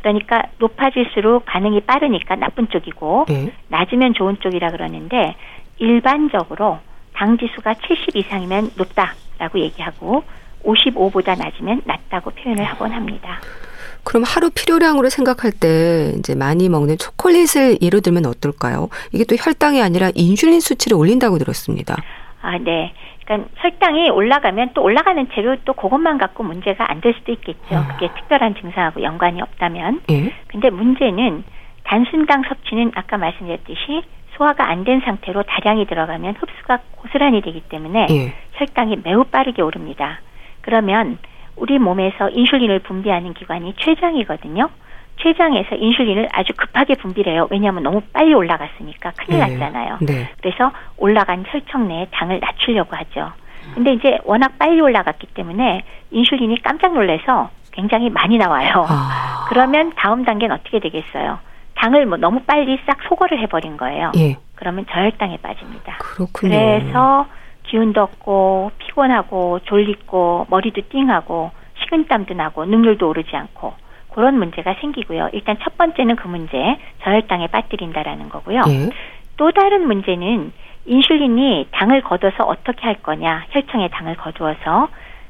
그러니까 0.00 0.42
높아질수록 0.58 1.44
반응이 1.44 1.80
빠르니까 1.82 2.36
나쁜 2.36 2.68
쪽이고 2.68 3.26
네. 3.28 3.52
낮으면 3.68 4.14
좋은 4.14 4.38
쪽이라 4.40 4.70
그러는데 4.70 5.34
일반적으로 5.78 6.78
당 7.14 7.36
지수가 7.36 7.74
70 7.74 8.16
이상이면 8.16 8.72
높다라고 8.76 9.58
얘기하고 9.58 10.22
55보다 10.64 11.36
낮으면 11.38 11.82
낮다고 11.84 12.30
표현을 12.30 12.64
하곤 12.64 12.92
합니다. 12.92 13.40
그럼 14.04 14.22
하루 14.22 14.50
필요량으로 14.50 15.10
생각할 15.10 15.52
때 15.52 16.14
이제 16.18 16.34
많이 16.34 16.68
먹는 16.68 16.96
초콜릿을 16.98 17.78
예로 17.82 18.00
들면 18.00 18.26
어떨까요? 18.26 18.88
이게 19.12 19.24
또 19.24 19.36
혈당이 19.36 19.82
아니라 19.82 20.10
인슐린 20.14 20.60
수치를 20.60 20.96
올린다고 20.96 21.38
들었습니다. 21.38 21.96
아, 22.40 22.56
네. 22.58 22.92
그러니까 23.24 23.48
혈당이 23.56 24.10
올라가면 24.10 24.70
또 24.74 24.82
올라가는 24.82 25.26
채로 25.32 25.56
또 25.64 25.72
그것만 25.74 26.18
갖고 26.18 26.42
문제가 26.44 26.90
안 26.90 27.00
될 27.00 27.14
수도 27.14 27.32
있겠죠. 27.32 27.76
아. 27.76 27.86
그게 27.88 28.08
특별한 28.14 28.54
증상하고 28.56 29.02
연관이 29.02 29.40
없다면. 29.42 30.02
예? 30.10 30.32
근데 30.48 30.70
문제는 30.70 31.44
단순당 31.84 32.42
섭취는 32.48 32.92
아까 32.94 33.16
말씀드렸듯이 33.18 34.02
소화가 34.36 34.68
안 34.70 34.84
된 34.84 35.00
상태로 35.00 35.42
다량이 35.42 35.86
들어가면 35.86 36.36
흡수가 36.38 36.78
고스란히 36.96 37.40
되기 37.40 37.60
때문에 37.62 38.06
예. 38.10 38.34
혈당이 38.54 38.98
매우 39.04 39.24
빠르게 39.24 39.62
오릅니다. 39.62 40.20
그러면 40.60 41.18
우리 41.56 41.78
몸에서 41.78 42.28
인슐린을 42.30 42.80
분비하는 42.80 43.34
기관이 43.34 43.74
췌장이거든요. 43.76 44.68
췌장에서 45.18 45.74
인슐린을 45.76 46.28
아주 46.32 46.52
급하게 46.56 46.94
분비를 46.94 47.32
해요. 47.32 47.48
왜냐하면 47.50 47.82
너무 47.82 48.00
빨리 48.12 48.34
올라갔으니까 48.34 49.12
큰일 49.16 49.40
네. 49.40 49.56
났잖아요. 49.56 49.98
네. 50.00 50.30
그래서 50.40 50.72
올라간 50.96 51.44
혈청 51.48 51.88
내에 51.88 52.06
당을 52.10 52.40
낮추려고 52.40 52.96
하죠. 52.96 53.32
근데 53.74 53.92
이제 53.92 54.18
워낙 54.24 54.58
빨리 54.58 54.80
올라갔기 54.80 55.26
때문에 55.28 55.82
인슐린이 56.10 56.62
깜짝 56.62 56.94
놀래서 56.94 57.50
굉장히 57.72 58.10
많이 58.10 58.38
나와요. 58.38 58.86
아. 58.88 59.46
그러면 59.48 59.92
다음 59.96 60.24
단계는 60.24 60.54
어떻게 60.54 60.80
되겠어요? 60.80 61.38
당을 61.74 62.06
뭐 62.06 62.18
너무 62.18 62.40
빨리 62.40 62.78
싹 62.86 63.02
소거를 63.08 63.38
해버린 63.40 63.76
거예요. 63.76 64.12
예. 64.16 64.36
그러면 64.56 64.84
저혈당에 64.90 65.36
빠집니다. 65.38 65.98
그렇군요. 65.98 66.50
그래서 66.50 67.26
기운도 67.64 68.02
없고 68.02 68.72
피곤하고 68.78 69.60
졸리고 69.64 70.46
머리도 70.50 70.82
띵하고 70.88 71.52
식은땀도 71.82 72.34
나고 72.34 72.64
능률도 72.64 73.08
오르지 73.08 73.36
않고 73.36 73.74
그런 74.12 74.38
문제가 74.38 74.74
생기고요. 74.80 75.30
일단 75.32 75.56
첫 75.62 75.76
번째는 75.76 76.16
그 76.16 76.28
문제, 76.28 76.56
저혈당에 77.02 77.48
빠뜨린다라는 77.48 78.28
거고요. 78.28 78.62
예. 78.68 78.90
또 79.36 79.52
다른 79.52 79.86
문제는 79.86 80.52
인슐린이 80.86 81.68
당을 81.70 82.02
거둬서 82.02 82.44
어떻게 82.44 82.82
할 82.82 82.94
거냐, 83.02 83.46
혈청에 83.50 83.88
당을 83.88 84.16
거두어서 84.16 84.88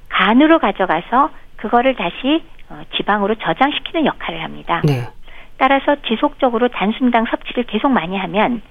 간으로 0.08 0.58
가져가서 0.58 1.30
그거를 1.56 1.94
다시 1.96 2.42
어, 2.70 2.82
지방으로 2.96 3.34
저장시키는 3.34 4.06
역할을 4.06 4.42
합니다. 4.42 4.82
네. 4.84 5.02
따라서 5.56 5.96
지속적으로 6.06 6.68
단순당 6.68 7.24
섭취를 7.26 7.64
계속 7.64 7.88
많이 7.88 8.16
하면 8.16 8.62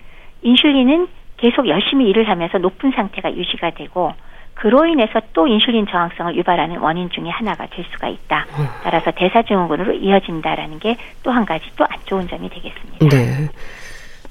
인슐린은 0.41 1.07
계속 1.37 1.67
열심히 1.67 2.07
일을 2.09 2.29
하면서 2.29 2.57
높은 2.57 2.91
상태가 2.91 3.33
유지가 3.35 3.71
되고 3.71 4.13
그로 4.59 4.85
인해서 4.85 5.19
또 5.33 5.47
인슐린 5.47 5.85
저항성을 5.89 6.35
유발하는 6.35 6.77
원인 6.79 7.09
중의 7.11 7.31
하나가 7.31 7.67
될 7.67 7.85
수가 7.93 8.07
있다. 8.07 8.45
따라서 8.83 9.11
대사증후군으로 9.11 9.93
이어진다라는 9.93 10.79
게 10.79 10.95
또 11.23 11.31
한 11.31 11.45
가지 11.45 11.63
또 11.75 11.83
안 11.85 11.97
좋은 12.05 12.27
점이 12.27 12.49
되겠습니다. 12.49 13.07
네. 13.09 13.49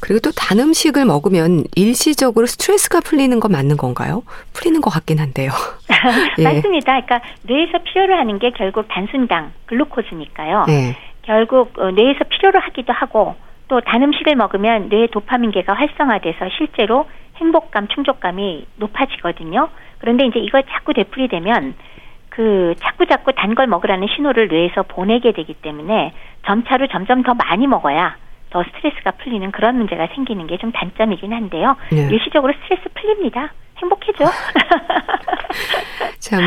그리고 0.00 0.20
또 0.20 0.30
단 0.32 0.58
음식을 0.58 1.04
먹으면 1.04 1.64
일시적으로 1.74 2.46
스트레스가 2.46 3.00
풀리는 3.00 3.38
건 3.40 3.52
맞는 3.52 3.76
건가요? 3.76 4.22
풀리는 4.52 4.80
것 4.80 4.90
같긴 4.90 5.18
한데요. 5.20 5.50
예. 6.38 6.42
맞습니다. 6.44 7.00
그러니까 7.00 7.20
뇌에서 7.42 7.78
필요로 7.84 8.14
하는 8.16 8.38
게 8.38 8.50
결국 8.50 8.86
단순당, 8.88 9.52
글루코즈니까요. 9.66 10.66
예. 10.68 10.96
결국 11.22 11.72
어, 11.78 11.90
뇌에서 11.92 12.24
필요로 12.28 12.58
하기도 12.60 12.92
하고 12.92 13.36
또 13.68 13.80
단 13.80 14.02
음식을 14.02 14.36
먹으면 14.36 14.88
뇌의 14.90 15.08
도파민계가 15.08 15.72
활성화돼서 15.74 16.50
실제로 16.56 17.06
행복감, 17.36 17.88
충족감이 17.88 18.66
높아지거든요. 18.76 19.68
그런데 19.98 20.26
이제 20.26 20.38
이걸 20.38 20.62
자꾸 20.64 20.92
되풀이되면 20.94 21.74
그 22.30 22.74
자꾸 22.80 23.06
자꾸 23.06 23.32
단 23.32 23.54
걸 23.54 23.66
먹으라는 23.66 24.08
신호를 24.14 24.48
뇌에서 24.48 24.82
보내게 24.82 25.32
되기 25.32 25.54
때문에 25.54 26.12
점차로 26.46 26.88
점점 26.88 27.22
더 27.22 27.34
많이 27.34 27.66
먹어야 27.66 28.16
더 28.50 28.62
스트레스가 28.62 29.12
풀리는 29.12 29.50
그런 29.52 29.76
문제가 29.76 30.06
생기는 30.14 30.46
게 30.46 30.56
좀 30.58 30.70
단점이긴 30.72 31.32
한데요. 31.32 31.76
네. 31.90 32.08
일시적으로 32.10 32.52
스트레스 32.62 32.88
풀립니다. 32.94 33.52
행복해져. 33.78 34.24
참 36.18 36.40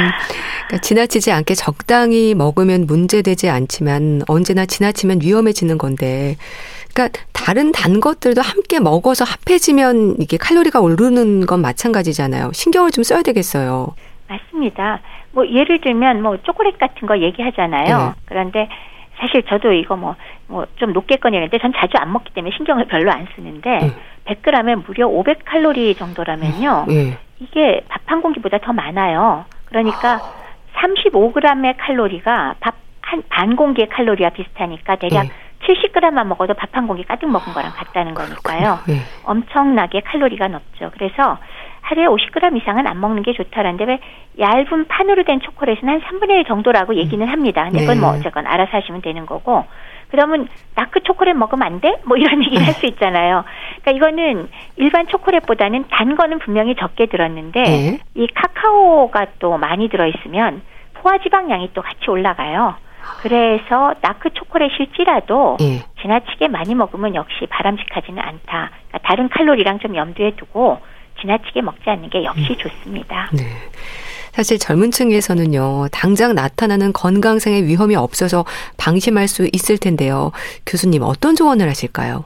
그러니까 0.67 0.77
지나치지 0.81 1.31
않게 1.31 1.55
적당히 1.55 2.33
먹으면 2.35 2.85
문제되지 2.85 3.49
않지만 3.49 4.23
언제나 4.27 4.65
지나치면 4.65 5.21
위험해지는 5.21 5.77
건데 5.77 6.35
그러니까 6.93 7.19
다른 7.33 7.71
단 7.71 7.99
것들도 7.99 8.41
함께 8.41 8.79
먹어서 8.79 9.25
합해지면 9.25 10.17
이게 10.19 10.37
칼로리가 10.37 10.79
오르는 10.79 11.45
건 11.45 11.61
마찬가지잖아요. 11.61 12.51
신경을 12.53 12.91
좀 12.91 13.03
써야 13.03 13.21
되겠어요. 13.21 13.95
맞습니다. 14.27 15.01
뭐 15.31 15.47
예를 15.47 15.81
들면 15.81 16.21
뭐 16.21 16.37
초콜릿 16.43 16.77
같은 16.77 17.07
거 17.07 17.19
얘기하잖아요. 17.19 17.97
네. 17.97 18.13
그런데 18.25 18.69
사실 19.19 19.43
저도 19.43 19.73
이거 19.73 19.95
뭐 19.95 20.15
뭐 20.47 20.65
좀 20.77 20.93
높게 20.93 21.17
꺼내는데 21.17 21.57
전 21.59 21.73
자주 21.75 21.97
안 21.97 22.11
먹기 22.13 22.33
때문에 22.33 22.55
신경을 22.55 22.85
별로 22.87 23.11
안 23.11 23.27
쓰는데 23.35 23.69
네. 23.69 23.91
100g에 24.25 24.83
무려 24.85 25.07
500칼로리 25.07 25.97
정도라면요. 25.97 26.85
네. 26.87 27.17
이게 27.39 27.81
밥 27.89 28.01
한 28.05 28.21
공기보다 28.21 28.57
더 28.57 28.73
많아요. 28.73 29.45
그러니까 29.65 30.19
35g의 30.75 31.75
칼로리가 31.77 32.55
밥 32.59 32.75
한 33.01 33.23
반 33.29 33.55
공기의 33.55 33.89
칼로리와 33.89 34.29
비슷하니까 34.31 34.95
대략 34.97 35.23
네. 35.23 35.29
70g만 35.65 36.27
먹어도 36.27 36.53
밥 36.53 36.69
한 36.73 36.87
공기 36.87 37.03
가득 37.03 37.27
먹은 37.29 37.53
거랑 37.53 37.71
같다는 37.71 38.13
거니까요. 38.13 38.79
네. 38.87 39.01
엄청나게 39.25 40.01
칼로리가 40.01 40.47
높죠. 40.47 40.91
그래서 40.93 41.37
하루에 41.89 42.05
50g 42.05 42.55
이상은 42.57 42.85
안 42.85 43.01
먹는 43.01 43.23
게 43.23 43.33
좋다라는데 43.33 43.83
왜 43.85 43.99
얇은 44.37 44.87
판으로 44.87 45.23
된 45.23 45.39
초콜릿은 45.39 45.89
한 45.89 46.01
3분의 46.01 46.29
1 46.41 46.45
정도라고 46.45 46.93
얘기는 46.95 47.25
합니다. 47.27 47.63
근데 47.63 47.79
그건 47.79 47.99
뭐 47.99 48.11
네. 48.11 48.19
어쨌건 48.19 48.45
알아서 48.45 48.77
하시면 48.77 49.01
되는 49.01 49.25
거고. 49.25 49.65
그러면 50.11 50.47
다크 50.75 51.01
초콜릿 51.01 51.35
먹으면 51.35 51.65
안 51.65 51.81
돼? 51.81 51.99
뭐 52.05 52.15
이런 52.17 52.43
얘기를 52.43 52.65
할 52.65 52.73
수 52.73 52.85
있잖아요. 52.85 53.43
그러니까 53.81 53.91
이거는 53.91 54.49
일반 54.77 55.07
초콜릿보다는 55.07 55.85
단 55.89 56.15
거는 56.15 56.39
분명히 56.39 56.75
적게 56.75 57.07
들었는데 57.07 57.63
네. 57.63 57.99
이 58.13 58.27
카카오가 58.35 59.25
또 59.39 59.57
많이 59.57 59.89
들어 59.89 60.05
있으면 60.05 60.61
포화 60.93 61.17
지방량이 61.17 61.71
또 61.73 61.81
같이 61.81 62.07
올라가요. 62.09 62.75
그래서 63.21 63.95
다크 64.01 64.29
초콜릿일지라도 64.33 65.57
네. 65.59 65.79
지나치게 66.01 66.49
많이 66.49 66.75
먹으면 66.75 67.15
역시 67.15 67.47
바람직하지는 67.49 68.21
않다. 68.21 68.69
그러니까 68.87 68.97
다른 69.03 69.29
칼로리랑 69.29 69.79
좀 69.79 69.95
염두에 69.95 70.31
두고 70.35 70.79
지나치게 71.21 71.61
먹지 71.61 71.89
않는 71.89 72.09
게 72.09 72.23
역시 72.23 72.47
음. 72.51 72.57
좋습니다. 72.57 73.29
네. 73.33 73.43
사실 74.31 74.57
젊은 74.59 74.91
층에서는요, 74.91 75.87
당장 75.91 76.35
나타나는 76.35 76.93
건강상의 76.93 77.65
위험이 77.65 77.95
없어서 77.95 78.45
방심할 78.77 79.27
수 79.27 79.49
있을 79.51 79.77
텐데요. 79.77 80.31
교수님, 80.65 81.01
어떤 81.03 81.35
조언을 81.35 81.67
하실까요? 81.67 82.25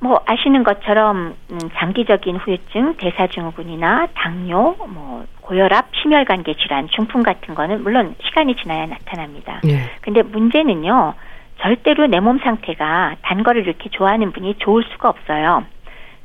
뭐 0.00 0.20
아시는 0.26 0.62
것처럼 0.62 1.34
음, 1.50 1.58
장기적인 1.78 2.36
후유증, 2.36 2.96
대사증후군이나 2.98 4.08
당뇨, 4.14 4.76
뭐 4.88 5.24
고혈압, 5.40 5.86
심혈관계 6.02 6.54
질환, 6.54 6.88
중풍 6.88 7.22
같은 7.22 7.54
거는 7.54 7.82
물론 7.82 8.14
시간이 8.24 8.56
지나야 8.56 8.86
나타납니다. 8.86 9.60
네. 9.64 9.90
근데 10.02 10.22
문제는요. 10.22 11.14
절대로 11.62 12.06
내 12.06 12.20
몸 12.20 12.38
상태가 12.40 13.16
단 13.22 13.42
거를 13.42 13.62
이렇게 13.62 13.88
좋아하는 13.88 14.32
분이 14.32 14.56
좋을 14.58 14.84
수가 14.92 15.08
없어요. 15.08 15.64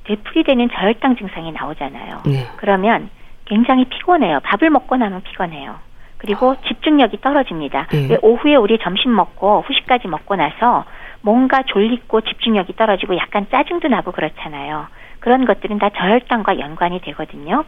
되풀이되는 0.05 0.69
저혈당 0.69 1.15
증상이 1.17 1.51
나오잖아요. 1.51 2.21
네. 2.25 2.47
그러면 2.57 3.09
굉장히 3.45 3.85
피곤해요. 3.85 4.39
밥을 4.43 4.69
먹고 4.69 4.97
나면 4.97 5.21
피곤해요. 5.23 5.75
그리고 6.17 6.55
집중력이 6.67 7.21
떨어집니다. 7.21 7.87
네. 7.91 8.17
오후에 8.21 8.55
우리 8.55 8.77
점심 8.77 9.15
먹고 9.15 9.63
후식까지 9.67 10.07
먹고 10.07 10.35
나서 10.35 10.85
뭔가 11.21 11.63
졸리고 11.63 12.21
집중력이 12.21 12.75
떨어지고 12.75 13.17
약간 13.17 13.47
짜증도 13.51 13.87
나고 13.87 14.11
그렇잖아요. 14.11 14.87
그런 15.19 15.45
것들은 15.45 15.79
다 15.79 15.89
저혈당과 15.89 16.59
연관이 16.59 16.99
되거든요. 17.01 17.63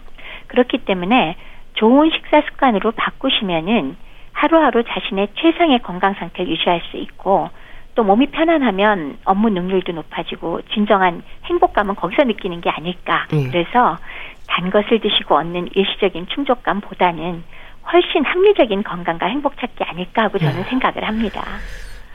그렇기 0.47 0.79
때문에 0.79 1.35
좋은 1.73 2.11
식사 2.11 2.41
습관으로 2.41 2.91
바꾸시면은 2.91 3.95
하루하루 4.33 4.83
자신의 4.83 5.29
최상의 5.35 5.79
건강 5.79 6.13
상태를 6.15 6.51
유지할 6.51 6.81
수 6.91 6.97
있고 6.97 7.49
또 7.95 8.03
몸이 8.03 8.27
편안하면 8.27 9.17
업무 9.25 9.49
능률도 9.49 9.91
높아지고 9.91 10.61
진정한 10.73 11.21
행복감은 11.45 11.95
거기서 11.95 12.23
느끼는 12.23 12.61
게 12.61 12.69
아닐까. 12.69 13.27
음. 13.33 13.49
그래서 13.51 13.97
단 14.47 14.69
것을 14.69 14.99
드시고 14.99 15.35
얻는 15.35 15.69
일시적인 15.73 16.27
충족감보다는 16.33 17.43
훨씬 17.91 18.25
합리적인 18.25 18.83
건강과 18.83 19.27
행복 19.27 19.57
찾기 19.59 19.83
아닐까 19.83 20.23
하고 20.23 20.37
저는 20.37 20.55
네. 20.55 20.69
생각을 20.69 21.03
합니다. 21.03 21.43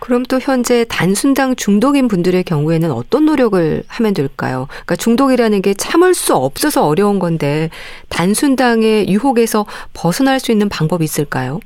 그럼 0.00 0.22
또 0.22 0.38
현재 0.38 0.84
단순당 0.88 1.56
중독인 1.56 2.08
분들의 2.08 2.44
경우에는 2.44 2.92
어떤 2.92 3.24
노력을 3.24 3.82
하면 3.88 4.14
될까요? 4.14 4.66
그러니까 4.68 4.96
중독이라는 4.96 5.60
게 5.60 5.74
참을 5.74 6.14
수 6.14 6.34
없어서 6.36 6.86
어려운 6.86 7.18
건데 7.18 7.68
단순당의 8.08 9.08
유혹에서 9.08 9.66
벗어날 9.94 10.38
수 10.38 10.52
있는 10.52 10.68
방법이 10.68 11.02
있을까요? 11.02 11.58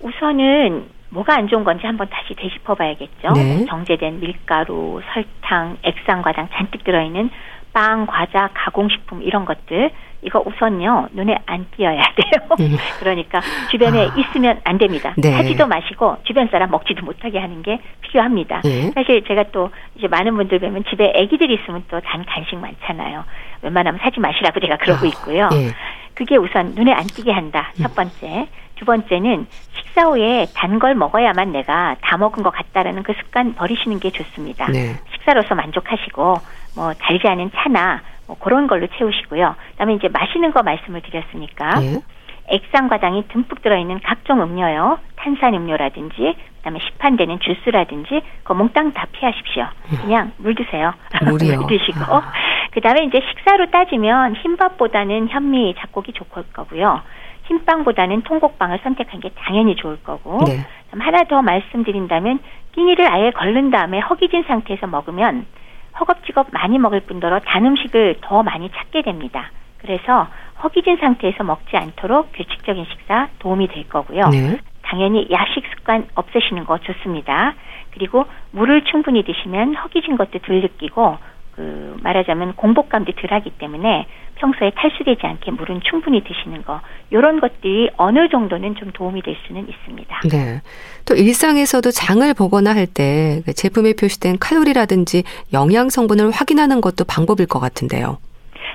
우선은 0.00 0.99
뭐가 1.10 1.34
안 1.36 1.48
좋은 1.48 1.64
건지 1.64 1.86
한번 1.86 2.08
다시 2.08 2.34
되짚어 2.34 2.74
봐야겠죠. 2.74 3.32
네. 3.34 3.64
정제된 3.66 4.20
밀가루, 4.20 5.00
설탕, 5.12 5.76
액상과당 5.82 6.48
잔뜩 6.52 6.84
들어있는 6.84 7.30
빵, 7.72 8.06
과자, 8.06 8.48
가공식품 8.54 9.22
이런 9.22 9.44
것들 9.44 9.90
이거 10.22 10.42
우선요 10.44 11.08
눈에 11.12 11.38
안 11.46 11.66
띄어야 11.76 12.00
돼요. 12.14 12.48
음. 12.60 12.76
그러니까 12.98 13.40
주변에 13.70 14.08
아. 14.08 14.14
있으면 14.16 14.60
안 14.64 14.76
됩니다. 14.76 15.14
네. 15.16 15.30
사지도 15.32 15.66
마시고 15.66 16.18
주변 16.24 16.48
사람 16.48 16.70
먹지도 16.70 17.04
못하게 17.04 17.38
하는 17.38 17.62
게 17.62 17.78
필요합니다. 18.02 18.60
네. 18.62 18.90
사실 18.94 19.24
제가 19.24 19.44
또 19.52 19.70
이제 19.96 20.08
많은 20.08 20.36
분들 20.36 20.58
뵈면 20.58 20.84
집에 20.90 21.12
아기들이 21.16 21.54
있으면 21.54 21.84
또 21.88 22.00
단 22.00 22.24
간식 22.24 22.56
많잖아요. 22.56 23.24
웬만하면 23.62 24.00
사지 24.02 24.20
마시라고 24.20 24.60
제가 24.60 24.76
그러고 24.76 25.06
아. 25.06 25.08
있고요. 25.08 25.48
네. 25.48 25.68
그게 26.14 26.36
우선 26.36 26.74
눈에 26.74 26.92
안 26.92 27.04
띄게 27.06 27.30
한다. 27.32 27.72
첫 27.80 27.94
번째. 27.94 28.48
두 28.80 28.86
번째는 28.86 29.46
식사 29.76 30.04
후에 30.06 30.46
단 30.56 30.78
걸 30.80 30.94
먹어야만 30.94 31.52
내가 31.52 31.96
다 32.00 32.16
먹은 32.16 32.42
것 32.42 32.50
같다라는 32.50 33.02
그 33.02 33.12
습관 33.12 33.54
버리시는 33.54 34.00
게 34.00 34.10
좋습니다. 34.10 34.66
네. 34.70 34.94
식사로서 35.12 35.54
만족하시고 35.54 36.34
뭐 36.76 36.94
달지 36.94 37.28
않은 37.28 37.50
차나 37.54 38.00
뭐 38.26 38.38
그런 38.38 38.66
걸로 38.66 38.86
채우시고요. 38.86 39.54
그다음에 39.72 39.94
이제 39.94 40.08
마시는 40.08 40.52
거 40.52 40.62
말씀을 40.62 41.02
드렸으니까 41.02 41.80
네. 41.80 42.00
액상 42.48 42.88
과당이 42.88 43.28
듬뿍 43.28 43.60
들어있는 43.62 44.00
각종 44.02 44.40
음료요, 44.42 44.98
탄산 45.16 45.52
음료라든지 45.54 46.34
그다음에 46.58 46.80
시판되는 46.80 47.38
주스라든지 47.40 48.22
그 48.42 48.52
몽땅 48.54 48.92
다 48.92 49.04
피하십시오. 49.12 49.66
그냥 50.00 50.32
물 50.38 50.54
드세요. 50.54 50.94
물이요. 51.28 51.66
드시고 51.66 52.00
그다음에 52.72 53.04
이제 53.04 53.20
식사로 53.28 53.70
따지면 53.70 54.36
흰밥보다는 54.36 55.28
현미 55.28 55.74
잡곡이 55.78 56.12
좋을 56.14 56.44
거고요. 56.54 57.02
흰빵보다는 57.50 58.22
통곡빵을 58.22 58.80
선택한 58.82 59.20
게 59.20 59.30
당연히 59.36 59.74
좋을 59.76 60.02
거고 60.02 60.44
네. 60.44 60.64
하나 60.98 61.24
더 61.24 61.42
말씀드린다면 61.42 62.38
끼니를 62.72 63.12
아예 63.12 63.30
걸른 63.32 63.70
다음에 63.70 63.98
허기진 63.98 64.44
상태에서 64.44 64.86
먹으면 64.86 65.46
허겁지겁 65.98 66.48
많이 66.52 66.78
먹을 66.78 67.00
뿐더러 67.00 67.40
단 67.40 67.66
음식을 67.66 68.18
더 68.20 68.42
많이 68.42 68.70
찾게 68.70 69.02
됩니다. 69.02 69.50
그래서 69.78 70.28
허기진 70.62 70.96
상태에서 70.98 71.42
먹지 71.42 71.76
않도록 71.76 72.32
규칙적인 72.32 72.86
식사 72.90 73.28
도움이 73.40 73.68
될 73.68 73.88
거고요. 73.88 74.28
네. 74.28 74.58
당연히 74.82 75.28
야식 75.30 75.64
습관 75.74 76.06
없애시는 76.14 76.64
거 76.64 76.78
좋습니다. 76.78 77.54
그리고 77.92 78.26
물을 78.52 78.84
충분히 78.84 79.24
드시면 79.24 79.74
허기진 79.74 80.16
것도 80.16 80.38
덜 80.40 80.60
느끼고 80.60 81.18
그 81.54 81.96
말하자면 82.02 82.54
공복감도 82.54 83.12
덜하기 83.12 83.50
때문에 83.50 84.06
평소에 84.40 84.70
탈수되지 84.74 85.20
않게 85.26 85.50
물은 85.52 85.80
충분히 85.88 86.24
드시는 86.24 86.64
거 86.64 86.80
이런 87.10 87.40
것들이 87.40 87.90
어느 87.96 88.28
정도는 88.28 88.74
좀 88.76 88.90
도움이 88.92 89.22
될 89.22 89.36
수는 89.46 89.68
있습니다. 89.68 90.20
네. 90.30 90.60
또 91.06 91.14
일상에서도 91.14 91.90
장을 91.90 92.34
보거나 92.34 92.74
할때 92.74 93.42
그 93.44 93.52
제품에 93.52 93.92
표시된 93.92 94.38
칼로리라든지 94.38 95.22
영양 95.52 95.90
성분을 95.90 96.30
확인하는 96.30 96.80
것도 96.80 97.04
방법일 97.04 97.46
것 97.46 97.60
같은데요. 97.60 98.18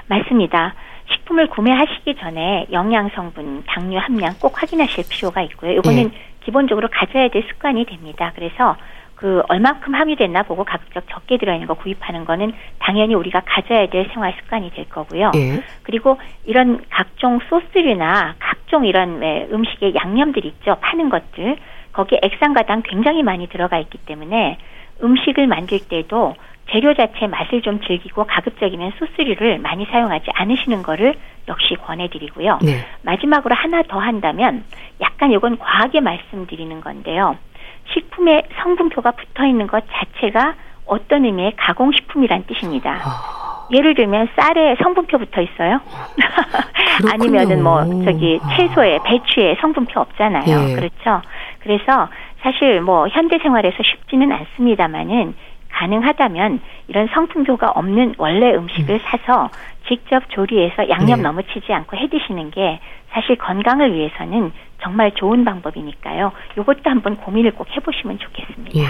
맞습니다. 0.07 0.75
식품을 1.11 1.49
구매하시기 1.49 2.15
전에 2.15 2.67
영양 2.71 3.09
성분, 3.15 3.63
당류 3.67 3.97
함량 3.97 4.33
꼭 4.39 4.61
확인하실 4.61 5.05
필요가 5.09 5.41
있고요. 5.43 5.73
이거는 5.73 6.03
네. 6.03 6.11
기본적으로 6.43 6.87
가져야 6.91 7.29
될 7.29 7.43
습관이 7.49 7.85
됩니다. 7.85 8.31
그래서 8.35 8.75
그 9.15 9.41
얼마큼 9.47 9.95
함유됐나 9.95 10.43
보고 10.43 10.63
가급적 10.63 11.05
적게 11.09 11.37
들어있는 11.37 11.67
거 11.67 11.73
구입하는 11.75 12.25
거는 12.25 12.53
당연히 12.79 13.15
우리가 13.15 13.41
가져야 13.45 13.87
될 13.87 14.09
생활 14.13 14.33
습관이 14.41 14.71
될 14.71 14.89
거고요. 14.89 15.31
예. 15.35 15.63
그리고 15.83 16.19
이런 16.45 16.83
각종 16.89 17.39
소스류나 17.49 18.35
각종 18.39 18.85
이런 18.85 19.21
음식의 19.23 19.95
양념들 19.95 20.45
있죠. 20.45 20.77
파는 20.81 21.09
것들 21.09 21.57
거기에 21.93 22.19
액상가당 22.21 22.83
굉장히 22.83 23.23
많이 23.23 23.47
들어가 23.47 23.79
있기 23.79 23.97
때문에 23.99 24.57
음식을 25.01 25.47
만들 25.47 25.79
때도 25.79 26.35
재료 26.71 26.93
자체 26.93 27.27
맛을 27.27 27.61
좀 27.61 27.79
즐기고 27.81 28.25
가급적이면 28.25 28.93
소스류를 28.97 29.59
많이 29.59 29.85
사용하지 29.85 30.31
않으시는 30.33 30.83
거를 30.83 31.15
역시 31.47 31.75
권해드리고요. 31.75 32.59
네. 32.63 32.85
마지막으로 33.03 33.53
하나 33.55 33.83
더 33.83 33.99
한다면 33.99 34.63
약간 34.99 35.31
이건 35.31 35.57
과하게 35.59 36.01
말씀드리는 36.01 36.81
건데요. 36.81 37.37
식품에 37.93 38.43
성분표가 38.61 39.11
붙어 39.11 39.45
있는 39.45 39.67
것 39.67 39.83
자체가 39.91 40.55
어떤 40.85 41.25
의미의 41.25 41.53
가공식품이란 41.57 42.45
뜻입니다. 42.47 42.99
아... 43.03 43.67
예를 43.71 43.95
들면 43.95 44.29
쌀에 44.35 44.75
성분표 44.81 45.17
붙어 45.17 45.41
있어요. 45.41 45.79
아니면은 47.11 47.63
뭐 47.63 47.83
저기 48.05 48.39
채소에 48.55 48.99
배추에 49.03 49.57
성분표 49.59 49.99
없잖아요. 49.99 50.69
예. 50.69 50.75
그렇죠. 50.75 51.21
그래서 51.59 52.09
사실 52.41 52.79
뭐 52.81 53.07
현대 53.07 53.39
생활에서 53.39 53.77
쉽지는 53.81 54.31
않습니다만은 54.31 55.33
가능하다면 55.75 56.61
이런 56.87 57.07
성분표가 57.13 57.71
없는 57.71 58.15
원래 58.17 58.55
음식을 58.55 58.95
음. 58.95 58.99
사서 59.03 59.49
직접 59.87 60.29
조리해서 60.29 60.89
양념 60.89 61.17
네. 61.17 61.23
너무 61.23 61.43
치지 61.43 61.71
않고 61.71 61.97
해 61.97 62.07
드시는 62.09 62.51
게 62.51 62.79
사실 63.11 63.37
건강을 63.37 63.93
위해서는 63.93 64.51
정말 64.81 65.11
좋은 65.11 65.45
방법이니까요. 65.45 66.31
이것도 66.57 66.81
한번 66.85 67.17
고민을 67.17 67.51
꼭 67.51 67.67
해보시면 67.75 68.19
좋겠습니다. 68.19 68.79
예. 68.79 68.85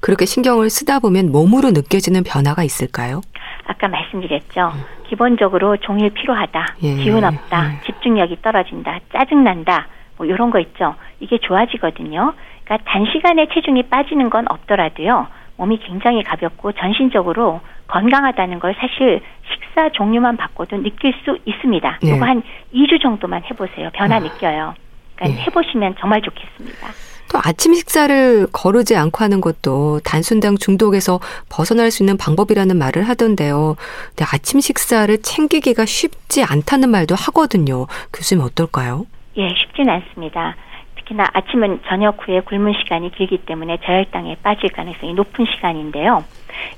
그렇게 0.00 0.24
신경을 0.24 0.70
쓰다 0.70 1.00
보면 1.00 1.32
몸으로 1.32 1.70
느껴지는 1.70 2.22
변화가 2.24 2.64
있을까요? 2.64 3.20
아까 3.66 3.88
말씀드렸죠. 3.88 4.72
음. 4.74 4.84
기본적으로 5.08 5.76
종일 5.78 6.10
피로하다, 6.10 6.76
예. 6.82 6.94
기운 6.96 7.24
없다, 7.24 7.72
예. 7.74 7.86
집중력이 7.86 8.38
떨어진다, 8.42 9.00
짜증난다, 9.12 9.88
뭐 10.16 10.26
이런 10.26 10.50
거 10.50 10.58
있죠. 10.60 10.94
이게 11.20 11.38
좋아지거든요. 11.38 12.34
그러니까 12.64 12.90
단시간에 12.90 13.48
체중이 13.52 13.84
빠지는 13.84 14.30
건 14.30 14.46
없더라도요. 14.48 15.26
몸이 15.56 15.78
굉장히 15.78 16.22
가볍고 16.22 16.72
전신적으로 16.72 17.60
건강하다는 17.88 18.58
걸 18.58 18.74
사실 18.78 19.20
식사 19.52 19.90
종류만 19.90 20.36
바꿔도 20.36 20.76
느낄 20.78 21.14
수 21.24 21.38
있습니다. 21.44 21.98
네. 22.02 22.16
이거 22.16 22.24
한 22.24 22.42
2주 22.74 23.00
정도만 23.02 23.42
해보세요. 23.44 23.90
변화 23.92 24.16
아. 24.16 24.18
느껴요. 24.18 24.74
그러니까 25.16 25.38
네. 25.38 25.46
해보시면 25.46 25.96
정말 26.00 26.20
좋겠습니다. 26.22 26.88
또 27.32 27.38
아침 27.42 27.72
식사를 27.72 28.46
거르지 28.52 28.94
않고 28.94 29.24
하는 29.24 29.40
것도 29.40 30.00
단순당 30.04 30.56
중독에서 30.56 31.18
벗어날 31.48 31.90
수 31.90 32.02
있는 32.02 32.18
방법이라는 32.18 32.76
말을 32.76 33.08
하던데요. 33.08 33.76
근데 34.08 34.24
아침 34.30 34.60
식사를 34.60 35.16
챙기기가 35.22 35.86
쉽지 35.86 36.44
않다는 36.44 36.90
말도 36.90 37.14
하거든요. 37.14 37.86
교수님 38.12 38.44
어떨까요? 38.44 39.06
예, 39.38 39.48
쉽진 39.48 39.88
않습니다. 39.88 40.54
특히나 41.02 41.26
아침은 41.32 41.80
저녁 41.86 42.26
후에 42.26 42.40
굶은 42.40 42.72
시간이 42.82 43.12
길기 43.12 43.38
때문에 43.38 43.78
저혈당에 43.84 44.36
빠질 44.42 44.70
가능성이 44.70 45.14
높은 45.14 45.44
시간인데요. 45.44 46.24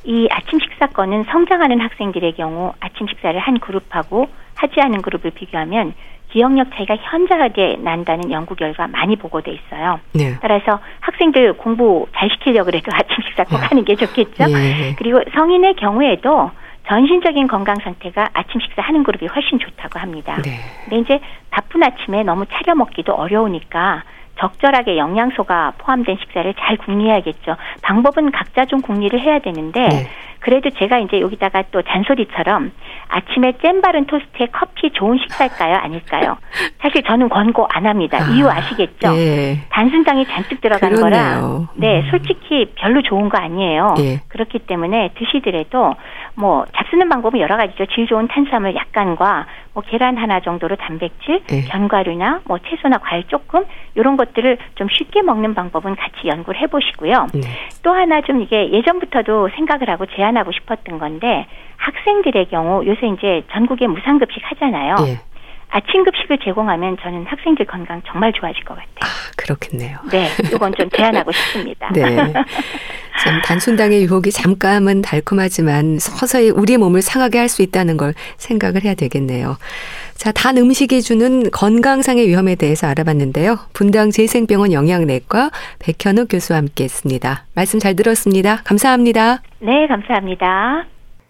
이 0.05 0.29
아침 0.31 0.59
식사권은 0.59 1.25
성장하는 1.25 1.81
학생들의 1.81 2.35
경우 2.35 2.73
아침 2.81 3.07
식사를 3.07 3.39
한 3.39 3.59
그룹하고 3.59 4.29
하지 4.55 4.81
않은 4.81 5.03
그룹을 5.03 5.33
비교하면 5.33 5.95
기억력 6.31 6.75
차이가 6.75 6.97
현저하게 6.97 7.79
난다는 7.81 8.31
연구 8.33 8.57
결과 8.57 8.89
많이 8.89 9.15
보고돼 9.15 9.53
있어요. 9.53 10.01
네. 10.13 10.35
따라서 10.41 10.81
학생들 11.01 11.55
공부 11.55 12.07
잘 12.15 12.29
시키려고 12.31 12.67
그래도 12.67 12.91
아침 12.95 13.17
식사 13.25 13.45
꼭 13.45 13.61
네. 13.61 13.67
하는 13.67 13.85
게 13.85 13.95
좋겠죠. 13.95 14.47
네. 14.47 14.95
그리고 14.99 15.21
성인의 15.33 15.77
경우에도 15.77 16.51
전신적인 16.89 17.47
건강 17.47 17.77
상태가 17.77 18.29
아침 18.35 18.61
식사하는 18.61 19.05
그룹이 19.05 19.27
훨씬 19.29 19.59
좋다고 19.59 19.99
합니다. 19.99 20.37
네. 20.43 20.59
근데 20.85 20.99
이제 20.99 21.21
바쁜 21.51 21.83
아침에 21.83 22.23
너무 22.25 22.45
차려 22.47 22.75
먹기도 22.75 23.15
어려우니까 23.15 24.03
적절하게 24.39 24.97
영양소가 24.97 25.75
포함된 25.79 26.17
식사를 26.21 26.55
잘 26.59 26.77
궁리해야겠죠. 26.79 27.57
방법은 27.83 28.33
각자 28.33 28.65
좀 28.65 28.81
궁리를 28.81 29.19
해야 29.21 29.39
되는데 29.39 29.89
네. 29.89 30.09
그래도 30.45 30.69
제가 30.69 30.99
이제 30.99 31.21
여기다가 31.21 31.65
또 31.71 31.81
잔소리처럼 31.81 32.71
아침에 33.09 33.55
잼 33.63 33.81
바른 33.81 34.05
토스트에 34.05 34.49
커피 34.53 34.91
좋은 34.91 35.17
식사일까요? 35.19 35.77
아닐까요? 35.77 36.37
사실 36.83 37.03
저는 37.03 37.31
권고 37.31 37.67
안 37.71 37.87
합니다. 37.87 38.19
아, 38.21 38.31
이유 38.31 38.47
아시겠죠? 38.47 39.17
예. 39.17 39.61
단순당이 39.71 40.27
잔뜩 40.27 40.61
들어간. 40.61 40.95
거라 40.97 41.67
네, 41.77 42.01
음. 42.01 42.11
솔직히 42.11 42.71
별로 42.75 43.01
좋은 43.01 43.31
거 43.31 43.39
아니에요. 43.39 43.95
예. 44.01 44.21
그렇기 44.29 44.59
때문에 44.61 45.13
드시더라도 45.17 45.95
뭐 46.37 46.67
잡수는 46.77 47.09
방법은 47.09 47.39
여러 47.41 47.57
가지죠. 47.57 47.87
질 47.87 48.07
좋은 48.07 48.29
탄수화물 48.29 48.75
약간과 48.75 49.47
뭐 49.73 49.83
계란 49.87 50.17
하나 50.17 50.41
정도로 50.41 50.77
단백질, 50.77 51.43
예. 51.51 51.63
견과류나 51.63 52.41
뭐 52.45 52.59
채소나 52.59 52.99
과일 52.99 53.25
조금 53.29 53.65
이런 53.95 54.17
것들을 54.17 54.59
좀 54.75 54.89
쉽게 54.91 55.23
먹는 55.23 55.55
방법은 55.55 55.97
같이 55.97 56.27
연구를 56.27 56.61
해보시고요. 56.63 57.29
네. 57.35 57.41
또 57.83 57.93
하나 57.93 58.21
좀 58.23 58.43
이게 58.43 58.71
예전부터도 58.73 59.51
생각을 59.55 59.89
하고 59.91 60.07
제안하고 60.07 60.53
싶었던 60.53 60.99
건데 60.99 61.47
학생들의 61.77 62.49
경우 62.49 62.85
요새 62.87 63.07
이제 63.09 63.43
전국에 63.53 63.87
무상급식 63.87 64.43
하잖아요. 64.45 64.97
예. 65.07 65.34
아침 65.75 66.05
급식을 66.05 66.39
제공하면 66.45 66.97
저는 67.03 67.27
학생들 67.27 67.67
건강 67.67 68.01
정말 68.07 68.33
좋아질 68.33 68.63
것 68.63 68.75
같아요. 68.75 68.95
아, 69.01 69.07
그렇겠네요. 69.37 69.99
네, 70.13 70.29
이건 70.55 70.73
좀 70.73 70.89
제안하고 70.89 71.33
싶습니다. 71.33 71.91
네. 71.93 72.15
참 73.21 73.41
단순당의 73.45 74.05
유혹이 74.05 74.31
잠깐은 74.31 75.03
달콤하지만 75.03 75.99
서서히 75.99 76.51
우리 76.51 76.77
몸을 76.77 77.03
상하게 77.03 77.39
할 77.39 77.49
수 77.49 77.63
있다는 77.63 77.97
걸 77.97 78.15
생각을 78.37 78.85
해야 78.85 78.95
되겠네요. 78.95 79.57
자, 80.15 80.31
단 80.31 80.57
음식이 80.59 81.03
주는 81.03 81.51
건강상의 81.51 82.27
위험에 82.29 82.55
대해서 82.55 82.87
알아봤는데요. 82.87 83.59
분당 83.73 84.11
재생병원 84.13 84.73
영양내과 84.73 85.51
백현욱 85.81 86.29
교수와 86.31 86.59
함께 86.59 86.85
했습니다. 86.85 87.45
말씀 87.55 87.81
잘 87.81 87.97
들었습니다. 87.97 88.63
감사합니다. 88.65 89.43
네, 89.59 89.87
감사합니다. 89.89 90.87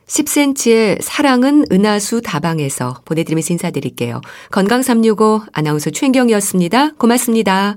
10cm의 0.06 1.00
사랑은 1.00 1.64
은하수 1.70 2.22
다방에서 2.22 3.02
보내드리면서 3.04 3.54
인사드릴게요. 3.54 4.20
건강365 4.50 5.46
아나운서 5.52 5.90
최인경이었습니다. 5.90 6.94
고맙습니다. 6.94 7.76